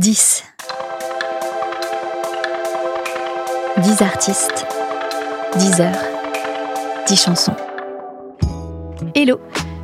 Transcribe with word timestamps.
10. 0.00 0.44
10 3.82 4.02
artistes, 4.02 4.66
10 5.58 5.80
heures, 5.82 6.02
10 7.06 7.22
chansons. 7.22 7.52
Hello 9.14 9.38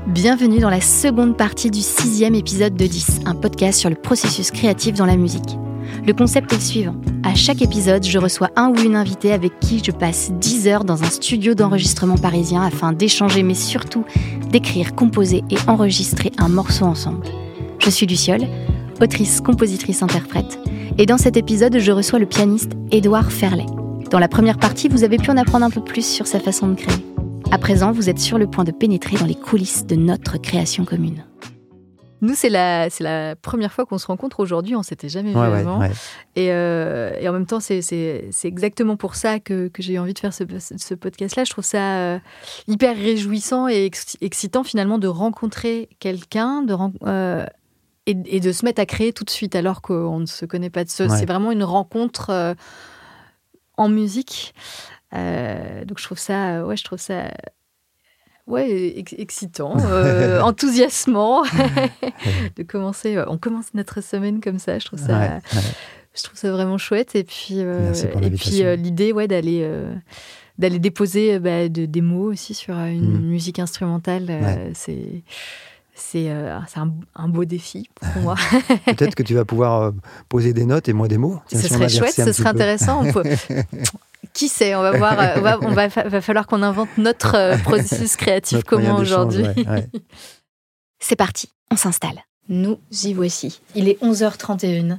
Bienvenue 0.07 0.59
dans 0.59 0.71
la 0.71 0.81
seconde 0.81 1.37
partie 1.37 1.71
du 1.71 1.83
sixième 1.83 2.35
épisode 2.35 2.77
de 2.77 2.87
10, 2.87 3.21
un 3.27 3.35
podcast 3.35 3.79
sur 3.79 3.91
le 3.91 3.97
processus 3.97 4.51
créatif 4.51 4.95
dans 4.95 5.05
la 5.05 5.19
musique. 5.19 5.59
Le 6.07 6.15
concept 6.15 6.51
est 6.51 6.57
le 6.57 6.63
suivant. 6.63 6.97
À 7.23 7.35
chaque 7.35 7.61
épisode, 7.61 8.03
je 8.03 8.19
reçois 8.19 8.49
un 8.57 8.71
ou 8.71 8.77
une 8.77 8.97
invitée 8.97 9.35
avec 9.35 9.61
qui 9.61 9.83
je 9.85 9.91
passe 9.91 10.31
10 10.33 10.69
heures 10.69 10.85
dans 10.85 11.03
un 11.03 11.11
studio 11.11 11.53
d'enregistrement 11.53 12.17
parisien 12.17 12.63
afin 12.63 12.95
d'échanger, 12.95 13.43
mais 13.43 13.53
surtout 13.53 14.07
d'écrire, 14.49 14.95
composer 14.95 15.45
et 15.51 15.59
enregistrer 15.67 16.33
un 16.39 16.49
morceau 16.49 16.87
ensemble. 16.87 17.27
Je 17.81 17.91
suis 17.91 18.07
Luciole, 18.07 18.49
autrice, 19.01 19.41
compositrice, 19.41 20.03
interprète, 20.03 20.59
et 20.99 21.07
dans 21.07 21.19
cet 21.19 21.37
épisode, 21.37 21.79
je 21.79 21.93
reçois 21.93 22.19
le 22.19 22.27
pianiste 22.27 22.73
Édouard 22.91 23.31
Ferlet. 23.31 23.67
Dans 24.11 24.19
la 24.19 24.29
première 24.29 24.59
partie, 24.59 24.89
vous 24.89 25.05
avez 25.05 25.19
pu 25.19 25.31
en 25.31 25.37
apprendre 25.37 25.67
un 25.67 25.71
peu 25.71 25.83
plus 25.83 26.07
sur 26.07 26.27
sa 26.27 26.41
façon 26.41 26.69
de 26.69 26.75
créer. 26.75 27.05
À 27.51 27.59
présent, 27.59 27.93
vous 27.93 28.09
êtes 28.09 28.19
sur 28.19 28.39
le 28.39 28.47
point 28.47 28.65
de 28.65 28.73
pénétrer 28.73 29.17
dans 29.17 29.27
les 29.27 29.35
coulisses 29.35 29.87
de 29.87 29.97
notre 29.97 30.39
création 30.39 30.85
commune. 30.85 31.25
Nous, 32.23 32.35
c'est 32.35 32.49
la, 32.49 32.89
c'est 32.89 33.05
la 33.05 33.37
première 33.37 33.73
fois 33.73 33.85
qu'on 33.85 33.99
se 33.99 34.07
rencontre 34.07 34.41
aujourd'hui. 34.41 34.75
On 34.75 34.83
s'était 34.83 35.09
jamais 35.09 35.33
vu 35.33 35.39
avant. 35.39 35.83
Et, 36.35 36.51
euh, 36.51 37.13
et, 37.21 37.29
en 37.29 37.33
même 37.33 37.47
temps, 37.47 37.61
c'est, 37.61 37.83
c'est, 37.83 38.29
c'est 38.31 38.49
exactement 38.49 38.97
pour 38.97 39.15
ça 39.15 39.39
que, 39.39 39.69
que 39.69 39.83
j'ai 39.83 39.95
eu 39.95 39.99
envie 39.99 40.15
de 40.15 40.19
faire 40.19 40.33
ce, 40.33 40.45
ce 40.77 40.95
podcast-là. 40.95 41.45
Je 41.45 41.51
trouve 41.51 41.65
ça 41.65 41.99
euh, 41.99 42.19
hyper 42.69 42.97
réjouissant 42.97 43.69
et 43.69 43.91
excitant 44.23 44.65
finalement 44.65 44.99
de 44.99 45.09
rencontrer 45.09 45.91
quelqu'un, 46.01 46.63
de 46.63 46.75
euh, 47.07 47.45
et, 48.07 48.17
et, 48.27 48.41
de 48.41 48.53
se 48.53 48.65
mettre 48.65 48.81
à 48.81 48.87
créer 48.87 49.13
tout 49.13 49.25
de 49.25 49.31
suite 49.31 49.55
alors 49.55 49.83
qu'on 49.83 50.21
ne 50.21 50.27
se 50.27 50.45
connaît 50.45 50.71
pas 50.71 50.85
de 50.85 50.91
ce. 50.91 51.09
C'est 51.09 51.27
vraiment 51.27 51.53
une 51.53 51.65
rencontre 51.65 52.31
euh, 52.31 52.55
en 53.77 53.89
musique. 53.89 54.55
Euh, 55.15 55.85
donc 55.85 55.99
je 55.99 56.05
trouve 56.05 56.19
ça, 56.19 56.65
ouais, 56.65 56.77
je 56.77 56.85
trouve 56.85 56.99
ça 56.99 57.31
ouais, 58.47 58.95
excitant, 59.19 59.77
euh, 59.85 60.41
enthousiasmant 60.41 61.43
de 62.57 62.63
commencer. 62.63 63.17
Euh, 63.17 63.25
on 63.29 63.39
commence 63.39 63.75
notre 63.75 64.03
semaine 64.03 64.41
comme 64.41 64.59
ça. 64.59 64.79
Je 64.79 64.87
trouve 64.87 64.99
ça, 64.99 65.41
je 66.15 66.23
trouve 66.23 66.39
ça 66.39 66.51
vraiment 66.51 66.79
chouette. 66.79 67.15
Et 67.15 67.25
puis, 67.25 67.61
euh, 67.61 67.93
et 68.23 68.31
puis 68.31 68.63
l'idée, 68.77 69.13
ouais, 69.13 69.29
d'aller 69.29 69.69
d'aller 70.59 70.79
déposer 70.79 71.39
bah, 71.39 71.69
de, 71.69 71.85
des 71.85 72.01
mots 72.01 72.33
aussi 72.33 72.55
sur 72.55 72.75
une 72.77 73.19
mm. 73.19 73.27
musique 73.27 73.59
instrumentale, 73.59 74.73
c'est 74.75 75.23
c'est 75.97 76.29
un, 76.29 76.93
un, 77.15 77.29
beau 77.29 77.45
défi 77.47 77.89
pour 78.01 78.23
moi. 78.23 78.35
Peut-être 78.87 79.15
que 79.15 79.23
tu 79.23 79.35
vas 79.35 79.45
pouvoir 79.47 79.93
poser 80.29 80.53
des 80.53 80.67
notes 80.67 80.89
et 80.89 80.93
moi 80.93 81.09
des 81.09 81.17
mots. 81.17 81.41
ce 81.51 81.57
serait 81.57 81.89
chouette, 81.89 82.13
ce 82.13 82.33
serait 82.33 82.51
intéressant. 82.51 83.03
On 83.03 83.13
peut, 83.13 83.25
qui 84.35 84.49
sait 84.49 84.75
On 84.75 84.83
va 84.83 84.93
voir. 84.93 85.19
Euh, 85.19 85.57
on 85.63 85.73
va, 85.73 85.89
va, 85.89 86.21
falloir 86.21 86.47
qu'on 86.47 86.63
invente 86.63 86.91
notre 86.99 87.35
euh, 87.35 87.57
processus 87.65 88.17
créatif 88.17 88.63
commun 88.63 88.95
aujourd'hui. 88.97 89.47
C'est 90.99 91.17
parti, 91.17 91.51
on 91.71 91.77
s'installe. 91.77 92.23
Nous 92.49 92.79
y 93.03 93.15
voici. 93.15 93.61
Il 93.75 93.89
est 93.89 94.01
11h31. 94.03 94.99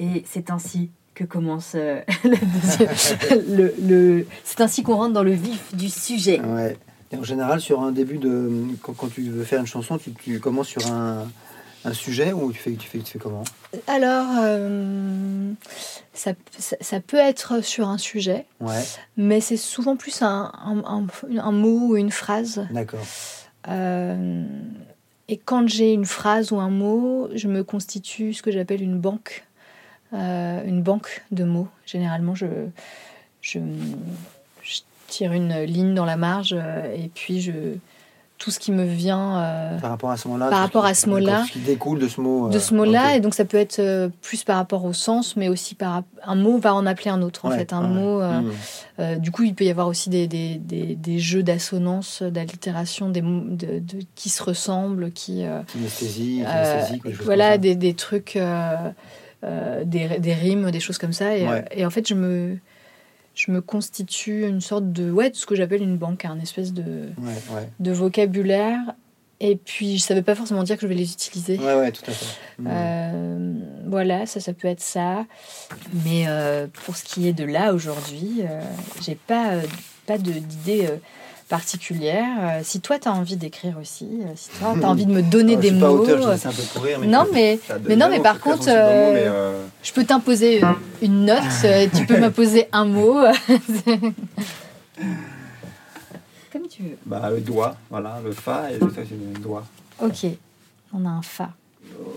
Et 0.00 0.24
c'est 0.28 0.50
ainsi 0.50 0.90
que 1.14 1.24
commence 1.24 1.72
euh, 1.76 2.00
le, 2.24 3.74
le, 3.80 4.26
C'est 4.44 4.60
ainsi 4.60 4.82
qu'on 4.82 4.96
rentre 4.96 5.12
dans 5.12 5.22
le 5.22 5.32
vif 5.32 5.74
du 5.74 5.88
sujet. 5.88 6.40
Ouais. 6.40 6.76
En 7.18 7.24
général, 7.24 7.60
sur 7.60 7.82
un 7.82 7.92
début 7.92 8.18
de. 8.18 8.50
Quand, 8.82 8.92
quand, 8.94 9.08
tu 9.08 9.22
veux 9.22 9.44
faire 9.44 9.60
une 9.60 9.66
chanson, 9.66 9.98
tu, 9.98 10.12
tu 10.12 10.40
commences 10.40 10.68
sur 10.68 10.86
un, 10.92 11.26
un 11.84 11.92
sujet 11.92 12.32
ou 12.32 12.52
tu 12.52 12.58
fais, 12.58 12.72
tu 12.72 12.88
fais, 12.88 12.98
tu 12.98 13.12
fais 13.12 13.18
comment? 13.18 13.44
Alors, 13.86 14.26
euh, 14.40 15.52
ça, 16.12 16.32
ça, 16.58 17.00
peut 17.00 17.16
être 17.16 17.62
sur 17.64 17.88
un 17.88 17.98
sujet, 17.98 18.46
ouais. 18.60 18.82
mais 19.16 19.40
c'est 19.40 19.56
souvent 19.56 19.96
plus 19.96 20.22
un, 20.22 20.52
un, 20.64 21.06
un, 21.38 21.52
mot 21.52 21.88
ou 21.88 21.96
une 21.96 22.10
phrase. 22.10 22.66
D'accord. 22.70 23.04
Euh, 23.68 24.44
et 25.28 25.36
quand 25.36 25.68
j'ai 25.68 25.92
une 25.92 26.04
phrase 26.04 26.52
ou 26.52 26.58
un 26.58 26.70
mot, 26.70 27.28
je 27.34 27.48
me 27.48 27.64
constitue 27.64 28.34
ce 28.34 28.42
que 28.42 28.50
j'appelle 28.50 28.82
une 28.82 28.98
banque, 28.98 29.44
euh, 30.12 30.64
une 30.64 30.82
banque 30.82 31.24
de 31.30 31.44
mots. 31.44 31.68
Généralement, 31.86 32.34
je, 32.34 32.46
je, 33.40 33.58
tire 35.12 35.32
une 35.32 35.62
ligne 35.62 35.94
dans 35.94 36.06
la 36.06 36.16
marge 36.16 36.56
et 36.96 37.10
puis 37.14 37.40
je 37.40 37.52
tout 38.42 38.50
ce 38.50 38.58
qui 38.58 38.72
me 38.72 38.82
vient 38.82 39.38
euh, 39.38 39.78
par 39.78 39.90
rapport 39.90 40.10
à 40.10 40.16
ce 40.16 40.26
mot-là. 40.26 40.48
Par 40.50 40.58
rapport 40.58 40.84
à 40.84 40.94
ce 40.94 41.08
mot-là. 41.08 41.44
Ce 41.46 41.52
qui 41.52 41.60
découle 41.60 42.00
de 42.00 42.08
ce 42.08 42.20
mot. 42.20 42.48
de 42.48 42.58
ce 42.58 42.74
mot-là, 42.74 43.14
et 43.14 43.20
donc 43.20 43.34
ça 43.34 43.44
peut 43.44 43.56
être 43.56 43.78
euh, 43.78 44.08
plus 44.20 44.42
par 44.42 44.56
rapport 44.56 44.84
au 44.84 44.92
sens, 44.92 45.36
mais 45.36 45.48
aussi 45.48 45.76
par 45.76 46.02
un 46.24 46.34
mot 46.34 46.58
va 46.58 46.74
en 46.74 46.84
appeler 46.84 47.10
un 47.10 47.22
autre. 47.22 47.44
En 47.44 47.52
fait, 47.52 47.72
un 47.72 47.82
mot. 47.82 48.20
Euh, 48.20 48.40
mmh. 48.98 49.18
du 49.18 49.30
coup, 49.30 49.44
il 49.44 49.54
peut 49.54 49.64
y 49.64 49.70
avoir 49.70 49.86
aussi 49.86 50.10
des, 50.10 50.26
des, 50.26 50.56
des, 50.56 50.96
des 50.96 51.18
jeux 51.20 51.44
d'assonance, 51.44 52.20
d'allitération, 52.20 53.10
des 53.10 53.20
de, 53.20 53.78
de, 53.78 53.98
qui 54.16 54.28
se 54.28 54.42
ressemblent, 54.42 55.12
qui. 55.12 55.44
Kinesthésie, 55.68 56.42
Voilà, 57.22 57.58
des, 57.58 57.76
des 57.76 57.94
trucs, 57.94 58.36
des, 59.44 60.08
des 60.18 60.34
rimes, 60.34 60.72
des 60.72 60.80
choses 60.80 60.98
comme 60.98 61.12
ça. 61.12 61.36
Et, 61.36 61.46
et 61.70 61.86
en 61.86 61.90
fait, 61.90 62.08
je 62.08 62.14
me 62.14 62.58
je 63.34 63.50
me 63.50 63.60
constitue 63.60 64.46
une 64.46 64.60
sorte 64.60 64.92
de 64.92 65.10
ouais 65.10 65.30
de 65.30 65.36
ce 65.36 65.46
que 65.46 65.54
j'appelle 65.54 65.82
une 65.82 65.96
banque 65.96 66.24
un 66.24 66.38
espèce 66.40 66.72
de 66.72 67.08
de 67.80 67.92
vocabulaire. 67.92 68.78
Et 69.44 69.56
puis 69.56 69.98
je 69.98 70.02
savais 70.02 70.22
pas 70.22 70.36
forcément 70.36 70.62
dire 70.62 70.76
que 70.76 70.82
je 70.82 70.86
vais 70.86 70.94
les 70.94 71.12
utiliser. 71.12 71.58
Ouais 71.58 71.74
ouais 71.74 71.90
tout 71.90 72.04
à 72.06 72.12
fait. 72.12 72.38
Mmh. 72.58 72.68
euh, 72.70 73.52
voilà 73.86 74.26
ça 74.26 74.40
ça 74.40 74.52
peut 74.52 74.68
être 74.68 74.80
ça. 74.80 75.26
Mais 76.04 76.24
euh, 76.28 76.66
pour 76.84 76.96
ce 76.96 77.04
qui 77.04 77.26
est 77.26 77.32
de 77.32 77.44
là 77.44 77.74
aujourd'hui 77.74 78.42
euh, 78.42 78.60
j'ai 79.00 79.16
pas 79.16 79.54
euh, 79.54 79.62
pas 80.06 80.18
d'idée 80.18 80.88
particulière. 81.52 82.26
Euh, 82.40 82.60
si 82.62 82.80
toi, 82.80 82.98
tu 82.98 83.08
as 83.08 83.12
envie 83.12 83.36
d'écrire 83.36 83.76
aussi, 83.78 84.08
euh, 84.22 84.32
si 84.36 84.48
toi, 84.58 84.72
tu 84.74 84.82
as 84.82 84.88
envie 84.88 85.04
de 85.04 85.12
me 85.12 85.20
donner 85.20 85.56
des 85.56 85.70
mots. 85.70 85.98
Courir, 85.98 86.98
mais 86.98 87.06
non, 87.06 87.26
mais, 87.30 87.60
mais, 87.86 87.94
non, 87.94 88.08
mais 88.08 88.20
par 88.20 88.40
contre, 88.40 88.68
euh, 88.68 89.62
je 89.82 89.92
peux 89.92 90.02
t'imposer 90.02 90.62
une 91.02 91.26
note, 91.26 91.42
tu 91.94 92.06
peux 92.06 92.18
m'imposer 92.18 92.68
un 92.72 92.86
mot. 92.86 93.18
Comme 96.50 96.66
tu 96.70 96.84
veux. 96.84 96.96
Bah, 97.04 97.28
le 97.30 97.42
doigt, 97.42 97.76
voilà, 97.90 98.18
le 98.24 98.32
fa 98.32 98.70
et 98.70 98.78
le 98.78 98.88
fa, 98.88 99.02
c'est 99.06 99.10
le 99.10 99.38
doigt. 99.38 99.64
Ok, 100.00 100.24
on 100.94 101.04
a 101.04 101.10
un 101.10 101.20
fa. 101.20 101.50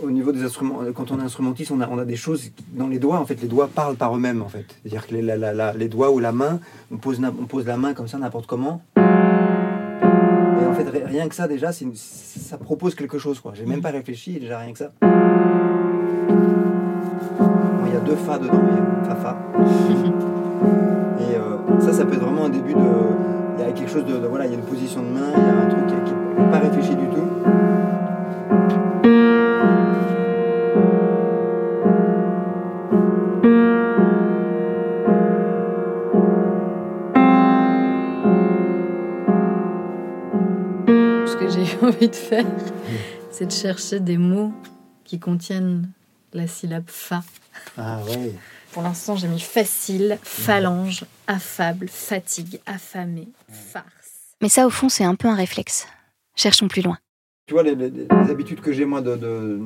Au 0.02 0.12
niveau 0.12 0.32
des 0.32 0.44
instruments, 0.44 0.80
quand 0.96 1.12
on 1.12 1.20
est 1.20 1.24
instrumentiste, 1.24 1.72
on 1.72 1.82
a, 1.82 1.90
on 1.90 2.00
a 2.00 2.06
des 2.06 2.16
choses 2.16 2.52
dans 2.72 2.88
les 2.88 3.00
doigts. 3.00 3.20
En 3.20 3.26
fait, 3.26 3.42
les 3.42 3.50
doigts 3.50 3.68
parlent 3.68 3.98
par 3.98 4.16
eux-mêmes. 4.16 4.42
En 4.42 4.48
fait, 4.48 4.78
c'est-à-dire 4.82 5.06
que 5.06 5.14
les, 5.14 5.22
la, 5.22 5.36
la, 5.36 5.74
les 5.74 5.90
doigts 5.90 6.12
ou 6.12 6.20
la 6.20 6.32
main, 6.32 6.62
on 6.90 6.96
pose, 6.96 7.20
on 7.22 7.46
pose 7.46 7.66
la 7.66 7.76
main 7.76 7.94
comme 7.94 8.08
ça 8.08 8.18
n'importe 8.18 8.48
comment 8.48 8.82
en 10.76 10.92
fait, 10.92 11.06
rien 11.06 11.28
que 11.30 11.36
ça, 11.36 11.48
déjà, 11.48 11.72
ça 11.72 12.58
propose 12.58 12.96
quelque 12.96 13.18
chose. 13.18 13.40
quoi. 13.40 13.54
J'ai 13.56 13.66
même 13.66 13.82
pas 13.82 13.92
réfléchi, 13.92 14.40
déjà 14.40 14.60
rien 14.60 14.74
que 14.74 14.80
ça. 14.80 14.92
il 17.86 17.94
y 17.94 17.98
a 17.98 18.00
deux 18.02 18.16
Fa 18.16 18.38
dedans, 18.38 18.62
il 18.70 18.76
y 18.76 19.12
a 19.12 19.16
Fa 19.16 19.16
Fa. 19.16 19.38
Et 21.20 21.36
euh, 21.36 21.80
ça, 21.80 21.94
ça 21.94 22.06
peut 22.06 22.16
être 22.16 22.24
vraiment 22.24 22.46
un 22.46 22.50
début 22.50 22.74
de. 22.74 22.80
Il 23.58 23.64
y 23.64 23.68
a 23.68 23.72
quelque 23.72 23.90
chose 23.90 24.06
de. 24.06 24.16
voilà, 24.28 24.46
il 24.46 24.52
y 24.52 24.56
a 24.56 24.58
une 24.58 24.66
position 24.66 25.02
de 25.02 25.08
main, 25.08 25.32
il 25.36 25.44
y 25.44 25.50
a 25.50 25.62
un 25.62 25.68
truc 25.70 25.86
qui 25.88 26.14
n'est 26.42 26.52
pas 26.52 26.60
réfléchi 26.60 26.96
du 26.96 27.08
tout. 27.08 27.26
envie 41.82 42.10
de 42.10 42.16
faire, 42.16 42.46
c'est 43.32 43.46
de 43.46 43.52
chercher 43.52 44.00
des 44.00 44.18
mots 44.18 44.52
qui 45.04 45.20
contiennent 45.20 45.90
la 46.34 46.48
syllabe 46.48 46.86
fa. 46.88 47.24
Ah 47.78 48.00
ouais. 48.08 48.34
Pour 48.72 48.84
l'instant, 48.84 49.16
j'ai 49.16 49.28
mis 49.28 49.40
facile, 49.40 50.18
phalange, 50.24 51.06
affable, 51.28 51.88
fatigue, 51.88 52.60
affamé, 52.66 53.28
farce. 53.50 53.86
Mais 54.42 54.50
ça, 54.50 54.66
au 54.68 54.70
fond, 54.70 54.90
c'est 54.90 55.06
un 55.06 55.16
peu 55.16 55.28
un 55.28 55.36
réflexe. 55.36 55.88
Cherchons 56.36 56.68
plus 56.68 56.82
loin. 56.82 56.98
Tu 57.48 57.54
vois, 57.54 57.64
les, 57.64 57.76
habitudes 58.30 58.60
que 58.60 58.74
j'ai, 58.74 58.86
moi, 58.86 59.02
de, 59.02 59.62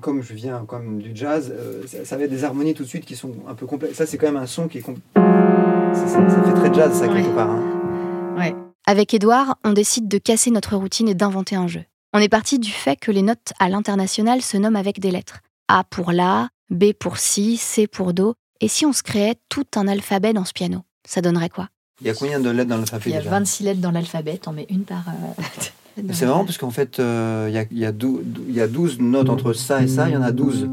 comme 0.00 0.20
je 0.20 0.34
viens 0.34 0.64
comme 0.66 0.98
du 0.98 1.12
jazz, 1.14 1.54
euh, 1.56 1.84
ça, 2.04 2.16
va 2.16 2.24
être 2.24 2.30
des 2.30 2.44
harmonies 2.44 2.74
tout 2.74 2.82
de 2.82 2.88
suite 2.88 3.06
qui 3.06 3.14
sont 3.14 3.34
un 3.46 3.54
peu 3.54 3.66
complexes. 3.66 3.96
Ça, 3.96 4.04
c'est 4.04 4.18
quand 4.18 4.26
même 4.26 4.36
un 4.36 4.46
son 4.46 4.66
qui 4.66 4.78
est. 4.78 4.80
Ça, 4.82 6.06
ça, 6.06 6.42
fait 6.42 6.54
très 6.54 6.74
jazz, 6.74 6.92
ça, 6.92 7.06
quelque 7.06 7.34
part. 7.34 7.50
Hein. 7.50 8.36
Ouais. 8.36 8.54
Avec 8.90 9.14
Edouard, 9.14 9.56
on 9.62 9.72
décide 9.72 10.08
de 10.08 10.18
casser 10.18 10.50
notre 10.50 10.74
routine 10.74 11.08
et 11.08 11.14
d'inventer 11.14 11.54
un 11.54 11.68
jeu. 11.68 11.84
On 12.12 12.18
est 12.18 12.28
parti 12.28 12.58
du 12.58 12.72
fait 12.72 12.96
que 12.96 13.12
les 13.12 13.22
notes 13.22 13.52
à 13.60 13.68
l'international 13.68 14.42
se 14.42 14.56
nomment 14.56 14.74
avec 14.74 14.98
des 14.98 15.12
lettres. 15.12 15.42
A 15.68 15.84
pour 15.84 16.10
La, 16.10 16.48
B 16.70 16.86
pour 16.92 17.18
Si, 17.18 17.56
C 17.56 17.86
pour 17.86 18.12
Do. 18.12 18.34
Et 18.60 18.66
si 18.66 18.84
on 18.86 18.92
se 18.92 19.04
créait 19.04 19.36
tout 19.48 19.64
un 19.76 19.86
alphabet 19.86 20.32
dans 20.32 20.44
ce 20.44 20.52
piano 20.52 20.80
Ça 21.06 21.20
donnerait 21.20 21.50
quoi? 21.50 21.68
Il 22.00 22.08
y 22.08 22.10
a 22.10 22.14
combien 22.14 22.40
de 22.40 22.50
lettres 22.50 22.68
dans 22.68 22.78
l'alphabet 22.78 23.04
Il 23.06 23.12
y 23.12 23.16
a 23.16 23.20
26 23.20 23.62
lettres 23.62 23.80
dans 23.80 23.92
l'alphabet, 23.92 24.38
t'en 24.38 24.52
mets 24.52 24.66
une 24.68 24.82
par... 24.82 25.04
Euh, 25.06 26.02
c'est 26.12 26.26
marrant 26.26 26.44
parce 26.44 26.58
qu'en 26.58 26.70
fait, 26.70 26.98
euh, 26.98 27.46
il, 27.48 27.54
y 27.54 27.58
a, 27.58 27.66
il, 27.70 27.78
y 27.78 28.60
a 28.60 28.66
12, 28.66 28.98
notes 28.98 29.30
entre 29.30 29.52
ça 29.52 29.84
et 29.84 29.86
ça, 29.86 30.08
il 30.08 30.14
y 30.14 30.16
en 30.16 30.22
a 30.22 30.32
12. 30.32 30.68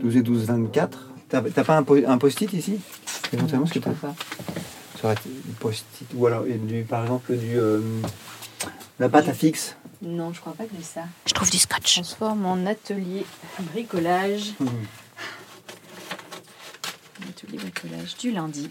12 0.00 0.16
et 0.16 0.22
12, 0.22 0.44
24. 0.44 1.12
T'as 1.28 1.42
t'as 1.42 1.62
pas 1.62 1.76
un, 1.76 1.84
po- 1.84 2.04
un 2.04 2.18
post-it 2.18 2.52
ici? 2.52 2.80
Éventuellement, 3.32 3.66
ce 3.66 3.74
que 3.74 3.78
t'as 3.78 3.90
pas. 3.92 4.16
Ça 5.00 5.04
aurait 5.08 5.14
été 5.14 5.28
du 5.28 5.52
post-it. 5.52 6.08
Ou 6.14 6.26
alors, 6.26 6.44
du, 6.44 6.82
par 6.82 7.02
exemple, 7.04 7.36
du. 7.36 7.56
euh, 7.58 7.80
la 8.98 9.08
pâte 9.08 9.28
à 9.28 9.32
fixe. 9.34 9.76
Non, 10.02 10.32
je 10.32 10.40
crois 10.40 10.52
pas 10.54 10.64
que 10.64 10.70
j'ai 10.76 10.82
ça. 10.84 11.02
Je 11.26 11.32
trouve 11.34 11.50
du 11.50 11.58
scotch. 11.58 11.94
Transforme 11.94 12.46
en 12.46 12.66
atelier 12.66 13.24
bricolage. 13.72 14.54
Mhm. 14.60 14.68
Atelier 17.28 17.58
bricolage 17.58 18.16
du 18.16 18.32
lundi. 18.32 18.70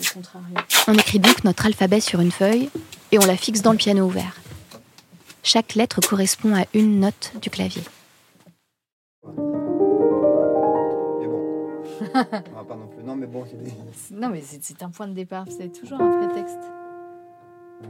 Le 0.00 0.12
contrario. 0.14 0.56
On 0.88 0.94
écrit 0.94 1.18
donc 1.18 1.44
notre 1.44 1.66
alphabet 1.66 2.00
sur 2.00 2.20
une 2.20 2.32
feuille 2.32 2.70
et 3.10 3.18
on 3.18 3.26
la 3.26 3.36
fixe 3.36 3.60
dans 3.62 3.72
le 3.72 3.78
piano 3.78 4.06
ouvert. 4.06 4.36
Chaque 5.42 5.74
lettre 5.74 6.00
correspond 6.00 6.54
à 6.56 6.64
une 6.72 7.00
note 7.00 7.32
du 7.40 7.50
clavier. 7.50 7.82
Bon. 9.22 9.52
Non 13.12 13.18
mais 13.18 13.26
bon, 13.26 13.44
c'est. 13.44 14.14
Non, 14.16 14.30
mais 14.30 14.40
c'est 14.40 14.82
un 14.82 14.88
point 14.88 15.06
de 15.06 15.12
départ. 15.12 15.44
C'est 15.50 15.68
toujours 15.70 16.00
un 16.00 16.10
prétexte. 16.10 16.58
Euh, 17.84 17.88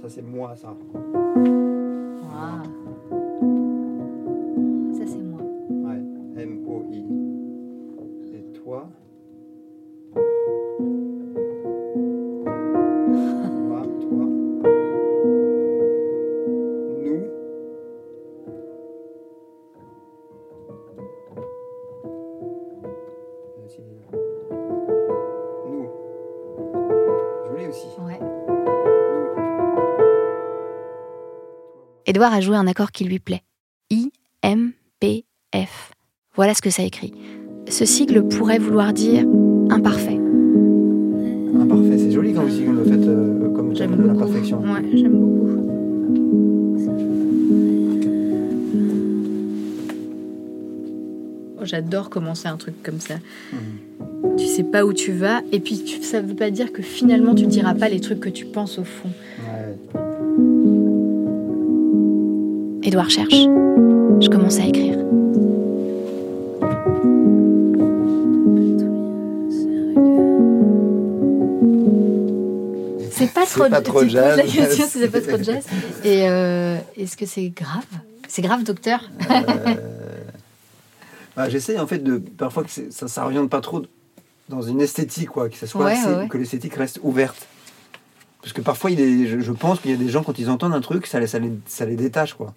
Ça, 0.00 0.08
c'est 0.08 0.22
moi, 0.22 0.54
ça. 0.54 0.76
A 32.32 32.40
joué 32.40 32.56
un 32.56 32.66
accord 32.66 32.90
qui 32.90 33.04
lui 33.04 33.18
plaît. 33.18 33.42
I, 33.90 34.10
M, 34.42 34.72
P, 34.98 35.26
F. 35.54 35.92
Voilà 36.34 36.54
ce 36.54 36.62
que 36.62 36.70
ça 36.70 36.82
écrit. 36.82 37.12
Ce 37.68 37.84
sigle 37.84 38.26
pourrait 38.26 38.58
vouloir 38.58 38.94
dire 38.94 39.26
imparfait. 39.70 40.18
Imparfait, 41.60 41.98
c'est 41.98 42.10
joli 42.10 42.32
quand 42.32 42.44
vous 42.46 42.72
le 42.72 42.84
faites 42.84 43.06
euh, 43.06 43.50
comme 43.54 43.76
J'aime 43.76 43.96
de 43.96 44.02
l'imperfection. 44.04 44.58
Ouais, 44.62 44.82
j'aime 44.94 45.12
beaucoup. 45.12 45.50
Oh, 51.60 51.64
J'adore 51.64 52.08
commencer 52.08 52.48
un 52.48 52.56
truc 52.56 52.82
comme 52.82 53.00
ça. 53.00 53.16
Mhm. 53.52 54.36
Tu 54.38 54.46
sais 54.46 54.64
pas 54.64 54.86
où 54.86 54.94
tu 54.94 55.12
vas, 55.12 55.42
et 55.52 55.60
puis 55.60 55.84
tu, 55.84 56.02
ça 56.02 56.22
veut 56.22 56.34
pas 56.34 56.50
dire 56.50 56.72
que 56.72 56.80
finalement 56.80 57.34
tu 57.34 57.44
diras 57.46 57.74
pas 57.74 57.90
les 57.90 58.00
trucs 58.00 58.20
que 58.20 58.30
tu 58.30 58.46
penses 58.46 58.78
au 58.78 58.84
fond. 58.84 59.10
Ouais. 59.40 60.00
Édouard 62.84 63.10
cherche. 63.10 63.34
Je 63.34 64.28
commence 64.28 64.58
à 64.60 64.66
écrire. 64.66 64.98
C'est 73.10 73.32
pas 73.32 73.46
trop, 73.46 73.68
pas 73.68 73.80
trop 73.80 74.02
la 74.02 74.08
jazz. 74.36 74.42
question 74.52 74.86
c'est 74.88 75.08
pas 75.08 75.20
trop 75.20 75.42
jazz. 75.42 75.64
Et 76.02 76.28
euh, 76.28 76.76
est-ce 76.96 77.16
que 77.16 77.26
c'est 77.26 77.48
grave? 77.50 77.84
C'est 78.28 78.42
grave, 78.42 78.64
docteur? 78.64 79.00
Euh, 79.30 79.74
bah, 81.36 81.48
J'essaye 81.48 81.78
en 81.78 81.86
fait 81.86 81.98
de 81.98 82.18
parfois 82.18 82.64
que 82.64 82.70
ça 82.90 83.06
ça 83.08 83.24
revienne 83.24 83.48
pas 83.48 83.60
trop 83.60 83.82
dans 84.48 84.62
une 84.62 84.80
esthétique 84.80 85.28
quoi, 85.28 85.48
que 85.48 85.56
ça 85.56 85.66
soit 85.66 85.84
Ouais, 85.84 85.92
assez- 85.92 86.08
ouais, 86.08 86.16
ouais. 86.16 86.28
que 86.28 86.38
l'esthétique 86.38 86.74
reste 86.74 86.98
ouverte. 87.02 87.46
Parce 88.42 88.52
que 88.52 88.60
parfois 88.60 88.90
il 88.90 89.00
est, 89.00 89.26
je, 89.26 89.40
je 89.40 89.52
pense 89.52 89.80
qu'il 89.80 89.90
y 89.90 89.94
a 89.94 89.96
des 89.96 90.08
gens 90.08 90.22
quand 90.22 90.38
ils 90.38 90.50
entendent 90.50 90.74
un 90.74 90.80
truc, 90.80 91.06
ça 91.06 91.20
les, 91.20 91.26
ça 91.26 91.38
les, 91.38 91.52
ça 91.66 91.86
les 91.86 91.96
détache 91.96 92.34
quoi. 92.34 92.52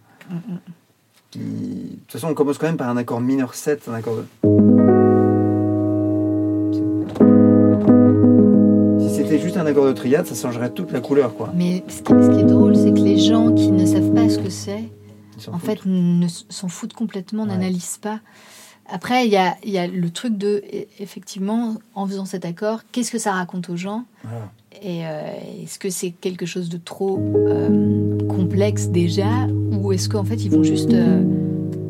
Qui- 1.32 1.40
De 1.40 1.96
toute 2.08 2.12
façon, 2.12 2.28
on 2.30 2.34
commence 2.34 2.58
quand 2.58 2.68
même 2.68 2.78
par 2.78 2.90
un 2.90 2.98
accord 2.98 3.20
mineur 3.22 3.54
7, 3.54 3.88
un 3.90 3.94
accord 3.96 4.16
de. 4.18 4.26
Si 9.00 9.16
c'était 9.16 9.40
juste 9.40 9.58
un 9.58 9.66
accord 9.66 9.86
de 9.86 9.94
triade, 9.94 10.26
ça 10.26 10.36
changerait 10.36 10.70
toute 10.72 10.92
la 10.92 11.00
couleur 11.02 11.36
quoi. 11.36 11.52
Mais 11.56 11.84
ce 11.88 12.02
qui, 12.02 12.14
ce 12.14 12.30
qui 12.32 12.40
est 12.40 12.44
drôle, 12.44 12.76
c'est 12.76 12.92
que 12.94 13.00
les 13.00 13.18
gens 13.20 13.54
qui 13.54 13.72
ne 13.72 13.86
savent 13.86 14.14
pas 14.14 14.30
ce 14.30 14.40
que 14.40 14.50
c'est, 14.50 14.90
en 15.48 15.58
foutent. 15.60 15.62
fait, 15.62 15.80
s'en 16.50 16.68
foutent 16.68 16.94
complètement, 16.94 17.44
Ouais. 17.44 17.50
n'analysent 17.50 17.98
pas. 18.02 18.20
Après, 18.90 19.26
il 19.26 19.32
y 19.32 19.38
a, 19.38 19.56
y 19.66 19.78
a 19.78 19.88
le 19.88 20.10
truc 20.10 20.38
de, 20.38 20.64
e- 20.74 20.86
effectivement, 21.00 21.76
en 21.94 22.08
faisant 22.08 22.26
cet 22.26 22.46
accord, 22.46 22.82
qu'est-ce 22.92 23.12
que 23.12 23.18
ça 23.20 23.34
raconte 23.34 23.70
aux 23.70 23.76
gens. 23.76 24.06
Et 24.82 25.06
euh, 25.08 25.22
est-ce 25.64 25.80
que 25.80 25.90
c'est 25.90 26.12
quelque 26.12 26.46
chose 26.46 26.70
de 26.70 26.78
trop 26.78 27.20
euh, 27.20 28.18
complexe 28.28 28.88
déjà 28.88 29.48
Ou 29.72 29.92
est-ce 29.92 30.08
qu'en 30.08 30.24
fait, 30.24 30.36
ils 30.36 30.52
vont 30.52 30.64
juste 30.64 30.94
euh, 30.94 31.24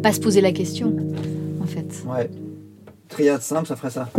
pas 0.01 0.13
se 0.13 0.19
poser 0.21 0.41
la 0.41 0.51
question 0.53 0.95
En 1.61 1.65
fait? 1.67 2.03
Ouais. 2.07 2.29
Triade 3.09 3.41
simple, 3.41 3.67
ça 3.67 3.75
ferait 3.75 3.89
ça. 3.91 4.09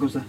Comme 0.00 0.08
ça. 0.08 0.20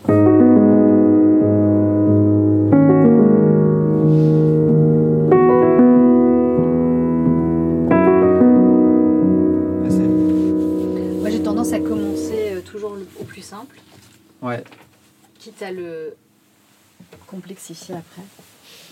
Moi, 11.20 11.30
j'ai 11.30 11.42
tendance 11.44 11.74
à 11.74 11.80
commencer 11.80 12.54
euh, 12.54 12.62
toujours 12.62 12.96
au 13.20 13.24
plus 13.24 13.42
simple, 13.42 13.78
Ouais, 14.42 14.64
quitte 15.40 15.62
à 15.62 15.72
le 15.72 16.16
complexifier 17.28 17.94
après. 17.96 18.24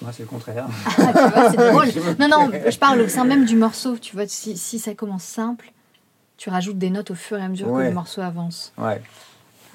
moi 0.01 0.11
c'est 0.13 0.21
le 0.23 0.27
contraire. 0.29 0.67
Ah, 0.85 0.91
tu 1.11 1.19
vois, 1.31 1.49
c'est 1.51 1.57
drôle. 1.71 1.87
Non, 2.19 2.27
non, 2.27 2.51
je 2.69 2.77
parle 2.77 3.01
au 3.01 3.07
sein 3.07 3.25
même 3.25 3.45
du 3.45 3.55
morceau. 3.55 3.97
Tu 3.97 4.15
vois, 4.15 4.27
si, 4.27 4.57
si 4.57 4.77
ça 4.77 4.93
commence 4.93 5.23
simple, 5.23 5.71
tu 6.37 6.49
rajoutes 6.51 6.77
des 6.77 6.91
notes 6.91 7.09
au 7.11 7.15
fur 7.15 7.37
et 7.39 7.41
à 7.43 7.47
mesure 7.49 7.67
que 7.67 7.81
le 7.81 7.91
morceau 7.91 8.21
avance. 8.21 8.73
Ouais. 8.77 9.01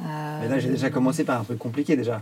Euh, 0.00 0.38
Mais 0.42 0.48
là 0.48 0.58
j'ai 0.58 0.68
déjà 0.68 0.90
commencé 0.90 1.24
par 1.24 1.40
un 1.40 1.44
truc 1.44 1.58
compliqué 1.58 1.96
déjà. 1.96 2.20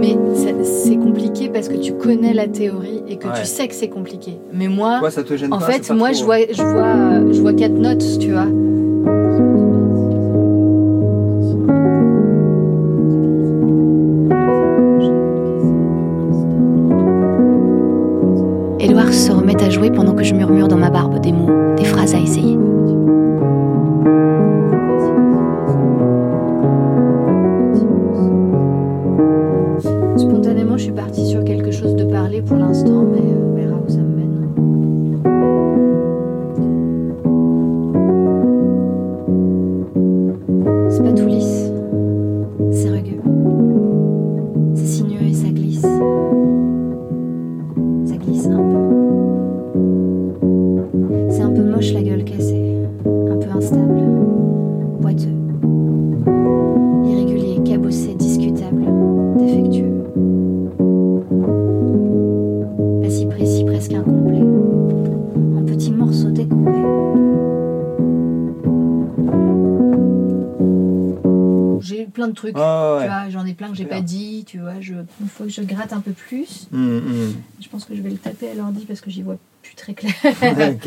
Mais 0.00 0.16
c'est- 0.34 0.96
compliqué 0.96 1.48
parce 1.48 1.68
que 1.68 1.76
tu 1.76 1.92
connais 1.94 2.32
la 2.34 2.46
théorie 2.48 3.02
et 3.08 3.16
que 3.16 3.26
Ouais. 3.28 3.34
tu 3.40 3.44
sais 3.46 3.68
que 3.68 3.74
c'est 3.74 3.88
compliqué. 3.88 4.38
Mais 4.52 4.68
moi, 4.68 4.98
Toi 5.00 5.10
ça 5.10 5.22
te 5.22 5.36
gêne 5.36 5.52
en 5.52 5.58
pas 5.58 5.66
fait, 5.66 5.90
moi, 5.92 6.10
trop- 6.10 6.18
je 6.18 6.24
vois, 6.24 6.38
je, 6.50 6.62
vois, 6.62 7.32
je 7.32 7.40
vois 7.40 7.52
quatre 7.52 7.72
notes, 7.78 8.04
tu 8.18 8.32
vois. 8.32 8.46
Édouard 18.80 19.12
se 19.12 19.32
remet 19.32 19.60
à 19.62 19.70
jouer 19.70 19.90
pendant 19.90 20.14
que 20.14 20.22
je 20.24 20.34
murmure 20.34 20.68
dans 20.68 20.76
ma 20.76 20.90
barbe 20.90 21.20
des 21.20 21.32
mots, 21.32 21.74
des 21.76 21.84
phrases 21.84 22.14
à 22.14 22.18
essayer. 22.20 22.56
Plein 72.18 72.26
de 72.26 72.32
trucs. 72.32 72.56
Ouais. 72.56 73.08
J'en 73.30 73.46
ai 73.46 73.54
plein 73.54 73.70
que 73.70 73.76
j'ai 73.76 73.84
pas 73.84 74.00
dit, 74.00 74.44
tu 74.44 74.58
vois. 74.58 74.80
Je, 74.80 74.94
faut 75.28 75.44
que 75.44 75.50
je 75.50 75.62
gratte 75.62 75.92
un 75.92 76.00
peu 76.00 76.10
plus. 76.10 76.66
Hum, 76.72 76.96
hum. 76.96 77.34
Je 77.60 77.68
pense 77.68 77.84
que 77.84 77.94
je 77.94 78.02
vais 78.02 78.10
le 78.10 78.16
taper 78.16 78.50
à 78.50 78.54
l'ordi 78.54 78.84
parce 78.86 79.00
que 79.00 79.08
j'y 79.08 79.22
vois 79.22 79.36
plus 79.62 79.76
très 79.76 79.94
clair. 79.94 80.12
Ouais. 80.42 80.78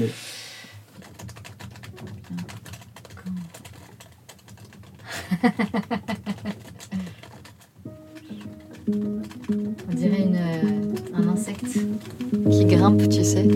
On 9.89 9.93
dirait 9.93 10.21
une, 10.21 10.35
euh, 10.35 11.15
un 11.15 11.27
insecte 11.29 11.65
qui 12.51 12.65
grimpe, 12.65 13.07
tu 13.09 13.23
sais. 13.23 13.47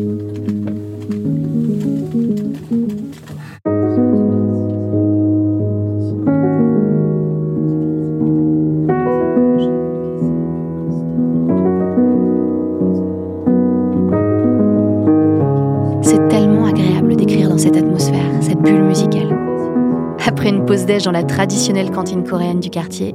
Dans 21.03 21.11
la 21.11 21.23
traditionnelle 21.23 21.91
cantine 21.91 22.23
coréenne 22.23 22.59
du 22.61 22.69
quartier, 22.69 23.13